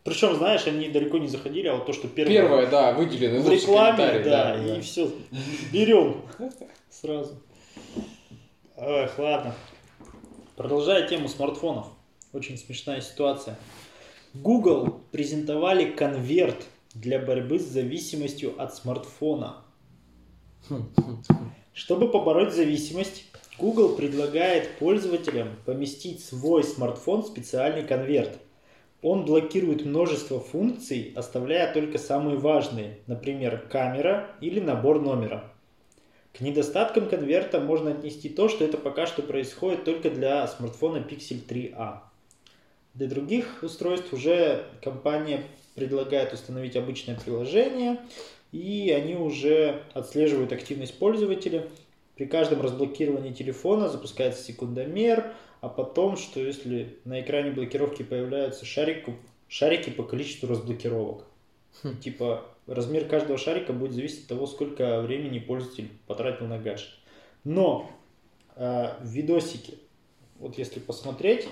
Причем, 0.06 0.36
знаешь, 0.36 0.68
они 0.68 0.90
далеко 0.90 1.18
не 1.18 1.28
заходили, 1.28 1.68
а 1.68 1.74
вот 1.78 1.88
то, 1.88 1.92
что 1.92 2.08
первое, 2.08 2.32
Первое, 2.36 2.68
да, 2.68 2.94
выделено. 2.94 3.42
в 3.42 3.46
лучший 3.46 3.62
рекламе, 3.62 3.98
комментарий, 3.98 4.70
да, 4.70 4.78
и 4.78 4.82
все, 4.82 5.12
берем 5.74 6.22
сразу. 6.92 7.34
Эх, 8.78 9.18
ладно. 9.18 9.56
Продолжая 10.56 11.08
тему 11.08 11.28
смартфонов. 11.28 11.88
Очень 12.34 12.56
смешная 12.60 13.02
ситуация. 13.02 13.58
Google 14.36 15.02
презентовали 15.12 15.90
конверт 15.90 16.68
для 16.94 17.18
борьбы 17.18 17.58
с 17.58 17.64
зависимостью 17.64 18.54
от 18.62 18.76
смартфона. 18.76 19.64
Чтобы 21.74 22.12
побороть 22.12 22.54
зависимость, 22.54 23.24
Google 23.58 23.96
предлагает 23.96 24.78
пользователям 24.78 25.56
поместить 25.66 26.24
свой 26.24 26.64
смартфон 26.64 27.24
в 27.24 27.28
специальный 27.28 27.84
конверт. 27.84 28.38
Он 29.06 29.24
блокирует 29.24 29.86
множество 29.86 30.40
функций, 30.40 31.14
оставляя 31.16 31.72
только 31.72 32.00
самые 32.00 32.40
важные, 32.40 32.98
например, 33.06 33.68
камера 33.70 34.32
или 34.42 34.60
набор 34.60 35.00
номера. 35.00 35.54
К 36.34 36.42
недостаткам 36.42 37.08
конверта 37.08 37.60
можно 37.60 37.92
отнести 37.92 38.30
то, 38.30 38.50
что 38.50 38.66
это 38.66 38.80
пока 38.80 39.06
что 39.06 39.22
происходит 39.22 39.84
только 39.84 40.10
для 40.10 40.48
смартфона 40.48 41.06
Pixel 41.08 41.46
3a. 41.48 42.00
Для 42.96 43.08
других 43.08 43.60
устройств 43.62 44.12
уже 44.12 44.66
компания 44.82 45.44
предлагает 45.76 46.34
установить 46.34 46.76
обычное 46.76 47.16
приложение, 47.16 48.00
и 48.52 48.90
они 48.90 49.16
уже 49.16 49.84
отслеживают 49.94 50.52
активность 50.52 50.98
пользователя. 50.98 51.68
При 52.16 52.26
каждом 52.26 52.60
разблокировании 52.62 53.34
телефона 53.34 53.88
запускается 53.88 54.42
секундомер, 54.42 55.32
а 55.66 55.70
потом, 55.70 56.16
что 56.16 56.40
если 56.40 57.00
на 57.06 57.22
экране 57.22 57.50
блокировки 57.50 58.04
появляются 58.04 58.66
шарики, 58.66 59.16
шарики 59.48 59.90
по 59.90 60.04
количеству 60.04 60.48
разблокировок. 60.48 61.26
Хм. 61.82 61.98
Типа 61.98 62.46
размер 62.68 63.06
каждого 63.06 63.40
шарика 63.40 63.74
будет 63.74 63.94
зависеть 63.94 64.24
от 64.24 64.28
того, 64.28 64.46
сколько 64.46 65.02
времени 65.02 65.40
пользователь 65.40 65.90
потратил 66.06 66.46
на 66.46 66.60
гаджет. 66.60 66.92
Но 67.44 67.92
э, 68.56 68.94
в 69.02 69.08
видосике, 69.08 69.74
вот 70.38 70.56
если 70.60 70.80
посмотреть, 70.80 71.48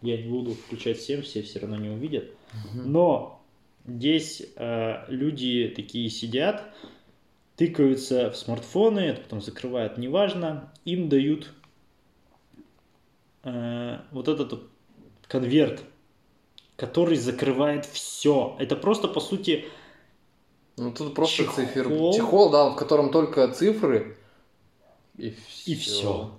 я 0.00 0.16
не 0.16 0.26
буду 0.26 0.54
включать 0.54 0.96
всем, 0.96 1.20
все 1.20 1.42
все 1.42 1.58
равно 1.58 1.76
не 1.76 1.90
увидят. 1.90 2.30
Но 2.72 3.42
здесь 3.86 4.42
э, 4.56 5.04
люди 5.08 5.70
такие 5.76 6.08
сидят, 6.08 6.64
тыкаются 7.56 8.30
в 8.30 8.38
смартфоны, 8.38 9.00
это 9.00 9.20
потом 9.20 9.42
закрывают, 9.42 9.98
неважно, 9.98 10.72
им 10.86 11.10
дают 11.10 11.52
э, 13.44 13.98
вот 14.10 14.28
этот 14.28 14.62
конверт, 15.28 15.82
который 16.76 17.16
закрывает 17.16 17.86
все. 17.86 18.56
Это 18.58 18.76
просто 18.76 19.08
по 19.08 19.20
сути 19.20 19.66
ну 20.76 20.92
тут 20.92 21.14
просто 21.14 21.44
чехол. 21.44 21.54
цифр. 21.54 22.14
Чехол, 22.14 22.50
да, 22.50 22.70
в 22.70 22.76
котором 22.76 23.10
только 23.10 23.46
цифры 23.48 24.16
и 25.16 25.30
все. 25.30 25.72
И 25.72 25.74
все. 25.76 26.30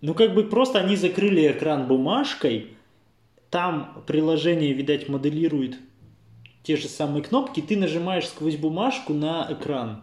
Ну 0.00 0.14
как 0.14 0.34
бы 0.34 0.44
просто 0.44 0.78
они 0.78 0.96
закрыли 0.96 1.50
экран 1.50 1.86
бумажкой, 1.86 2.76
там 3.50 4.04
приложение, 4.06 4.72
видать, 4.72 5.08
моделирует 5.08 5.78
те 6.62 6.76
же 6.76 6.88
самые 6.88 7.22
кнопки, 7.22 7.60
ты 7.60 7.76
нажимаешь 7.76 8.26
сквозь 8.26 8.56
бумажку 8.56 9.14
на 9.14 9.46
экран. 9.50 10.02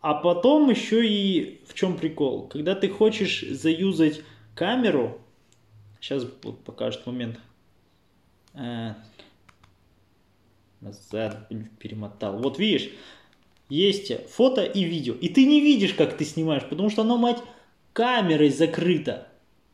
А 0.00 0.14
потом 0.14 0.68
еще 0.68 1.06
и 1.06 1.62
в 1.68 1.74
чем 1.74 1.96
прикол? 1.96 2.48
Когда 2.48 2.74
ты 2.74 2.88
хочешь 2.88 3.42
заюзать 3.48 4.22
камеру, 4.56 5.20
сейчас 6.02 6.24
покажет 6.64 7.06
момент. 7.06 7.38
А, 8.54 8.96
назад 10.80 11.48
перемотал. 11.78 12.38
Вот 12.38 12.58
видишь, 12.58 12.90
есть 13.68 14.12
фото 14.28 14.62
и 14.64 14.84
видео. 14.84 15.14
И 15.14 15.28
ты 15.28 15.46
не 15.46 15.60
видишь, 15.60 15.94
как 15.94 16.16
ты 16.16 16.24
снимаешь, 16.24 16.64
потому 16.68 16.90
что 16.90 17.02
оно, 17.02 17.16
мать, 17.16 17.38
камерой 17.92 18.50
закрыто. 18.50 19.28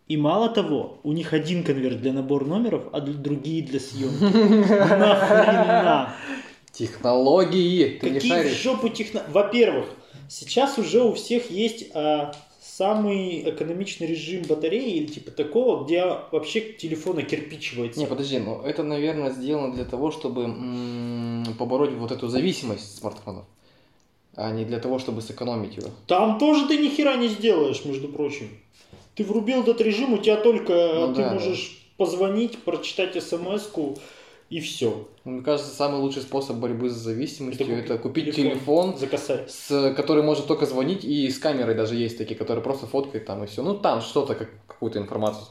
И 0.06 0.16
мало 0.16 0.48
того, 0.48 1.00
у 1.02 1.12
них 1.12 1.32
один 1.32 1.64
конверт 1.64 2.00
для 2.00 2.12
набора 2.12 2.44
номеров, 2.44 2.88
а 2.92 3.00
другие 3.00 3.62
для 3.62 3.80
съемки. 3.80 4.22
Нахрена? 4.22 6.14
Технологии. 6.72 7.98
Ты 7.98 8.14
Какие 8.14 8.48
в 8.48 8.52
жопу 8.54 8.88
технологии? 8.88 9.32
Во-первых, 9.32 9.86
сейчас 10.28 10.78
уже 10.78 11.02
у 11.02 11.14
всех 11.14 11.50
есть 11.50 11.90
а, 11.94 12.32
самый 12.76 13.48
экономичный 13.48 14.06
режим 14.06 14.42
батареи 14.42 14.96
или 14.96 15.06
типа 15.06 15.30
такого, 15.30 15.84
где 15.84 16.04
вообще 16.30 16.60
телефон 16.60 17.18
окирпичивается. 17.18 17.98
Не, 17.98 18.06
подожди, 18.06 18.38
ну 18.38 18.60
это, 18.62 18.82
наверное, 18.82 19.30
сделано 19.30 19.72
для 19.72 19.84
того, 19.84 20.10
чтобы 20.10 20.44
побороть 21.58 21.92
вот 21.92 22.12
эту 22.12 22.28
зависимость 22.28 22.98
смартфонов, 22.98 23.44
а 24.36 24.50
не 24.50 24.64
для 24.64 24.78
того, 24.78 24.98
чтобы 24.98 25.22
сэкономить 25.22 25.76
его. 25.76 25.88
Там 26.06 26.38
тоже 26.38 26.68
ты 26.68 26.76
ни 26.78 26.88
хера 26.88 27.16
не 27.16 27.28
сделаешь, 27.28 27.84
между 27.84 28.08
прочим. 28.08 28.48
Ты 29.14 29.24
врубил 29.24 29.62
этот 29.62 29.80
режим, 29.80 30.12
у 30.12 30.18
тебя 30.18 30.36
только 30.36 30.72
ну, 30.72 31.14
ты 31.14 31.22
да, 31.22 31.32
можешь 31.32 31.70
да. 31.98 32.04
позвонить, 32.04 32.58
прочитать 32.58 33.20
смс-ку 33.22 33.98
и 34.50 34.60
все. 34.60 35.08
Мне 35.24 35.42
кажется, 35.42 35.70
самый 35.74 36.00
лучший 36.00 36.22
способ 36.22 36.56
борьбы 36.56 36.88
с 36.88 36.94
зависимостью 36.94 37.66
это, 37.66 37.94
это 37.94 37.98
купить 37.98 38.34
телефон, 38.34 38.96
телефон 38.96 39.46
с, 39.48 39.94
который 39.94 40.22
может 40.22 40.46
только 40.46 40.64
звонить, 40.64 41.04
и 41.04 41.30
с 41.30 41.38
камерой 41.38 41.74
даже 41.74 41.96
есть 41.96 42.16
такие, 42.16 42.36
которые 42.36 42.64
просто 42.64 42.86
фоткают 42.86 43.26
там 43.26 43.44
и 43.44 43.46
все. 43.46 43.62
Ну 43.62 43.74
там 43.74 44.00
что-то, 44.00 44.34
как, 44.34 44.50
какую-то 44.66 44.98
информацию 44.98 45.46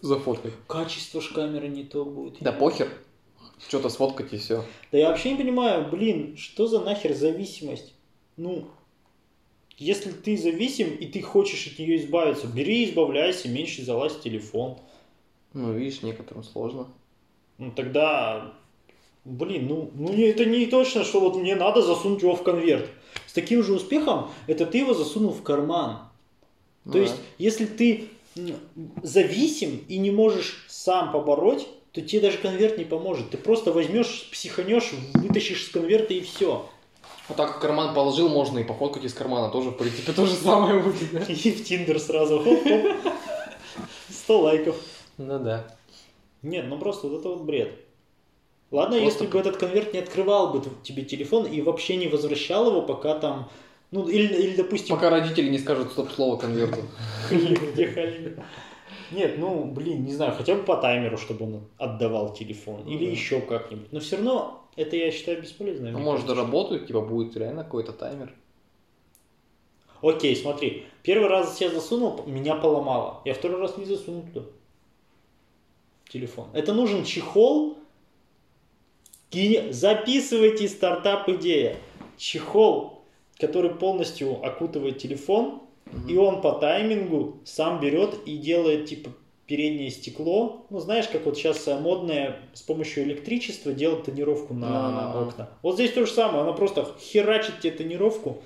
зафоткать. 0.00 0.52
Качество 0.66 1.20
ж 1.20 1.32
камеры 1.34 1.68
не 1.68 1.84
то 1.84 2.04
будет. 2.04 2.38
Да 2.40 2.52
похер. 2.52 2.88
Что-то 3.66 3.88
сфоткать 3.88 4.32
и 4.32 4.38
все. 4.38 4.64
Да 4.92 4.98
я 4.98 5.08
вообще 5.08 5.32
не 5.32 5.36
понимаю, 5.36 5.90
блин, 5.90 6.36
что 6.36 6.68
за 6.68 6.80
нахер 6.80 7.12
зависимость? 7.12 7.92
Ну, 8.36 8.68
если 9.76 10.12
ты 10.12 10.36
зависим 10.36 10.94
и 10.94 11.06
ты 11.06 11.20
хочешь 11.20 11.66
от 11.66 11.78
нее 11.78 11.96
избавиться, 11.96 12.46
бери 12.46 12.84
и 12.84 12.88
избавляйся, 12.88 13.48
меньше 13.48 13.84
залазь 13.84 14.14
в 14.14 14.22
телефон. 14.22 14.78
Ну, 15.52 15.72
видишь, 15.72 16.02
некоторым 16.02 16.44
сложно. 16.44 16.86
Ну, 17.58 17.72
тогда, 17.72 18.52
блин, 19.24 19.66
ну, 19.66 19.90
ну 19.94 20.12
это 20.12 20.44
не 20.44 20.66
точно, 20.66 21.04
что 21.04 21.20
вот 21.20 21.36
мне 21.36 21.54
надо 21.54 21.82
засунуть 21.82 22.22
его 22.22 22.36
в 22.36 22.42
конверт. 22.42 22.88
С 23.26 23.32
таким 23.32 23.62
же 23.62 23.74
успехом 23.74 24.30
это 24.46 24.64
ты 24.64 24.78
его 24.78 24.94
засунул 24.94 25.32
в 25.32 25.42
карман. 25.42 26.08
То 26.84 26.92
да. 26.92 26.98
есть, 27.00 27.16
если 27.38 27.66
ты 27.66 28.08
зависим 29.02 29.84
и 29.88 29.98
не 29.98 30.10
можешь 30.10 30.64
сам 30.68 31.12
побороть, 31.12 31.66
то 31.92 32.00
тебе 32.00 32.22
даже 32.22 32.38
конверт 32.38 32.78
не 32.78 32.84
поможет. 32.84 33.30
Ты 33.30 33.36
просто 33.36 33.72
возьмешь, 33.72 34.28
психанешь, 34.30 34.92
вытащишь 35.14 35.64
из 35.64 35.68
конверта 35.70 36.14
и 36.14 36.20
все. 36.20 36.68
А 37.28 37.34
так 37.34 37.56
в 37.56 37.60
карман 37.60 37.94
положил, 37.94 38.28
можно 38.28 38.58
и 38.58 38.64
пофоткать 38.64 39.04
из 39.04 39.12
кармана 39.12 39.50
тоже, 39.50 39.70
в 39.70 39.76
принципе, 39.76 40.12
то 40.12 40.24
же 40.24 40.34
самое 40.34 40.80
будет. 40.80 41.28
И 41.44 41.50
в 41.50 41.64
Тиндер 41.64 41.98
сразу. 41.98 42.38
Хоп-хоп. 42.38 42.96
100 44.10 44.40
лайков. 44.40 44.76
Ну 45.18 45.38
да. 45.38 45.77
Нет, 46.42 46.66
ну 46.68 46.78
просто 46.78 47.08
вот 47.08 47.20
это 47.20 47.28
вот 47.30 47.42
бред. 47.42 47.74
Ладно, 48.70 48.98
просто... 49.00 49.24
если 49.24 49.32
бы 49.32 49.38
этот 49.38 49.56
конверт 49.56 49.92
не 49.92 50.00
открывал 50.00 50.52
бы 50.52 50.62
тебе 50.82 51.04
телефон 51.04 51.46
и 51.46 51.62
вообще 51.62 51.96
не 51.96 52.08
возвращал 52.08 52.68
его, 52.68 52.82
пока 52.82 53.18
там... 53.18 53.50
Ну, 53.90 54.06
или, 54.06 54.34
или 54.34 54.56
допустим... 54.56 54.94
Пока 54.94 55.08
родители 55.08 55.48
не 55.48 55.58
скажут 55.58 55.92
стоп-слово 55.92 56.36
конверту. 56.36 56.82
Нет, 59.10 59.38
ну, 59.38 59.64
блин, 59.64 60.04
не 60.04 60.12
знаю, 60.12 60.34
хотя 60.36 60.54
бы 60.54 60.62
по 60.62 60.76
таймеру, 60.76 61.16
чтобы 61.16 61.46
он 61.46 61.64
отдавал 61.78 62.34
телефон. 62.34 62.86
Или 62.86 63.06
еще 63.06 63.40
как-нибудь. 63.40 63.90
Но 63.90 64.00
все 64.00 64.16
равно 64.16 64.68
это, 64.76 64.96
я 64.96 65.10
считаю, 65.10 65.40
бесполезно. 65.40 65.90
Ну, 65.90 65.98
может, 65.98 66.26
доработают, 66.26 66.86
типа, 66.86 67.00
будет 67.00 67.36
реально 67.36 67.64
какой-то 67.64 67.92
таймер. 67.92 68.34
Окей, 70.02 70.36
смотри. 70.36 70.84
Первый 71.02 71.28
раз 71.28 71.60
я 71.60 71.70
засунул, 71.70 72.22
меня 72.26 72.54
поломало. 72.54 73.22
Я 73.24 73.32
второй 73.32 73.60
раз 73.60 73.78
не 73.78 73.86
засунул 73.86 74.22
туда. 74.32 74.46
Телефон. 76.08 76.48
Это 76.52 76.72
нужен 76.72 77.04
чехол. 77.04 77.76
И 79.30 79.68
записывайте 79.70 80.68
стартап 80.68 81.28
идея. 81.28 81.76
Чехол, 82.16 83.02
который 83.38 83.70
полностью 83.70 84.44
окутывает 84.44 84.98
телефон, 84.98 85.62
угу. 85.86 86.08
и 86.08 86.16
он 86.16 86.40
по 86.40 86.52
таймингу 86.52 87.40
сам 87.44 87.80
берет 87.80 88.14
и 88.24 88.38
делает 88.38 88.86
типа 88.86 89.10
переднее 89.46 89.90
стекло. 89.90 90.66
Ну, 90.70 90.78
знаешь, 90.80 91.08
как 91.08 91.24
вот 91.26 91.36
сейчас 91.36 91.66
модное 91.66 92.38
с 92.52 92.62
помощью 92.62 93.04
электричества 93.04 93.72
делать 93.72 94.04
тонировку 94.04 94.54
на, 94.54 94.90
на 94.90 95.22
окна. 95.22 95.48
Вот 95.62 95.74
здесь 95.74 95.92
то 95.92 96.06
же 96.06 96.12
самое. 96.12 96.42
Она 96.42 96.52
просто 96.52 96.86
херачит 97.00 97.60
тебе 97.60 97.72
тонировку, 97.72 98.42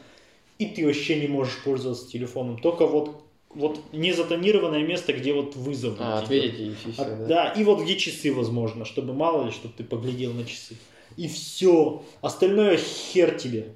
и 0.59 0.67
ты 0.67 0.87
вообще 0.87 1.21
не 1.21 1.29
можешь 1.29 1.63
пользоваться 1.65 2.09
телефоном. 2.09 2.59
Только 2.59 2.87
вот 2.87 3.22
вот 3.55 3.81
не 3.93 4.13
затонированное 4.13 4.85
место, 4.85 5.13
где 5.13 5.33
вот 5.33 5.57
вызов. 5.57 5.97
А, 6.01 6.21
ответите 6.21 6.69
и 6.69 6.75
все, 6.75 6.93
да? 6.97 7.27
Да, 7.27 7.49
и 7.51 7.65
вот 7.65 7.83
где 7.83 7.97
часы, 7.97 8.33
возможно, 8.33 8.85
чтобы 8.85 9.13
мало 9.13 9.47
ли, 9.47 9.51
чтобы 9.51 9.75
ты 9.77 9.85
поглядел 9.85 10.33
на 10.33 10.45
часы. 10.45 10.77
И 11.17 11.29
все. 11.29 12.03
Остальное 12.21 12.79
хер 12.79 13.37
тебе. 13.39 13.75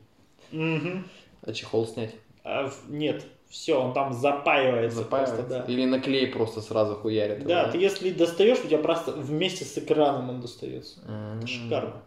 Угу. 0.53 1.05
А 1.43 1.53
чехол 1.53 1.87
снять? 1.87 2.15
А, 2.45 2.71
нет, 2.89 3.27
все, 3.49 3.75
он 3.75 3.93
там 3.93 4.13
запаивается, 4.13 4.99
запаивается. 4.99 5.37
просто, 5.37 5.67
да. 5.67 5.73
Или 5.73 5.85
на 5.85 6.01
клей 6.01 6.27
просто 6.29 6.61
сразу 6.61 6.95
хуярит. 6.95 7.45
Да, 7.45 7.67
да, 7.67 7.73
ты 7.73 7.79
если 7.79 8.11
достаешь, 8.11 8.59
у 8.65 8.67
тебя 8.67 8.79
просто 8.79 9.13
вместе 9.13 9.65
с 9.65 9.77
экраном 9.79 10.31
он 10.31 10.41
достается. 10.41 11.01
Mm-hmm. 11.01 11.39
Это 11.39 11.47
шикарно. 11.47 12.03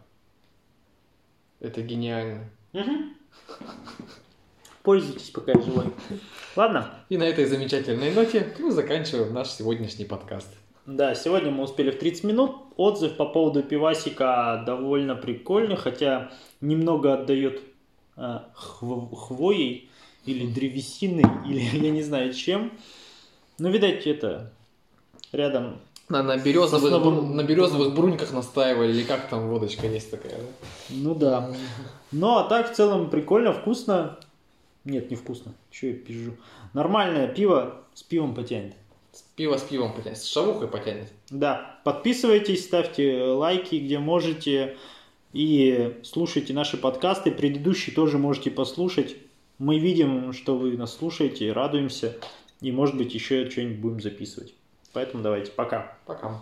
Это 1.60 1.82
гениально. 1.82 2.50
Угу. 2.72 2.92
Пользуйтесь, 4.82 5.30
пока 5.30 5.52
я 5.52 5.60
живой. 5.60 5.86
Ладно. 6.56 6.90
И 7.10 7.18
на 7.18 7.24
этой 7.24 7.44
замечательной 7.44 8.12
ноте 8.14 8.54
мы 8.58 8.70
заканчиваем 8.70 9.32
наш 9.34 9.48
сегодняшний 9.48 10.06
подкаст. 10.06 10.48
Да, 10.86 11.14
сегодня 11.14 11.50
мы 11.50 11.64
успели 11.64 11.90
в 11.90 11.98
30 11.98 12.24
минут. 12.24 12.52
Отзыв 12.76 13.16
по 13.16 13.26
поводу 13.26 13.62
пивасика 13.62 14.62
довольно 14.66 15.14
прикольный, 15.14 15.76
хотя 15.76 16.30
немного 16.62 17.12
отдает 17.14 17.60
э, 18.16 18.38
хв- 18.54 19.14
хвоей 19.14 19.90
или 20.24 20.46
древесиной, 20.46 21.24
или 21.46 21.60
я 21.60 21.90
не 21.90 22.02
знаю 22.02 22.32
чем. 22.32 22.72
Но, 23.58 23.68
видать, 23.68 24.06
это 24.06 24.50
рядом 25.32 25.76
На, 26.08 26.22
на, 26.22 26.38
березовых, 26.38 26.90
Сосновым- 26.90 27.34
на 27.34 27.44
березовых 27.44 27.94
бруньках 27.94 28.32
настаивали, 28.32 28.90
или 28.92 29.02
как 29.02 29.28
там 29.28 29.50
водочка 29.50 29.86
есть 29.86 30.10
такая, 30.10 30.38
да? 30.38 30.46
Ну 30.88 31.14
да. 31.14 31.50
Ну 32.12 32.38
а 32.38 32.44
так 32.44 32.72
в 32.72 32.74
целом 32.74 33.10
прикольно, 33.10 33.52
вкусно. 33.52 34.18
Нет, 34.84 35.10
не 35.10 35.16
вкусно. 35.16 35.54
Че 35.70 35.90
я 35.90 35.94
пизжу? 35.94 36.36
Нормальное 36.72 37.28
пиво 37.28 37.84
с 37.94 38.02
пивом 38.02 38.34
потянет. 38.34 38.74
С 39.12 39.22
Пиво 39.34 39.56
с 39.56 39.62
пивом 39.62 39.92
потянет, 39.92 40.18
с 40.18 40.24
шавухой 40.24 40.68
потянет. 40.68 41.12
Да, 41.30 41.80
подписывайтесь, 41.84 42.64
ставьте 42.64 43.22
лайки, 43.24 43.76
где 43.76 43.98
можете. 43.98 44.76
И 45.32 45.98
слушайте 46.04 46.52
наши 46.52 46.76
подкасты. 46.76 47.30
Предыдущие 47.32 47.94
тоже 47.94 48.18
можете 48.18 48.50
послушать. 48.50 49.16
Мы 49.58 49.78
видим, 49.78 50.32
что 50.32 50.56
вы 50.56 50.76
нас 50.76 50.96
слушаете, 50.96 51.52
радуемся. 51.52 52.16
И, 52.60 52.70
может 52.72 52.96
быть, 52.96 53.12
еще 53.14 53.48
что-нибудь 53.50 53.78
будем 53.78 54.00
записывать. 54.00 54.54
Поэтому 54.92 55.22
давайте, 55.22 55.50
пока. 55.50 55.98
Пока. 56.06 56.40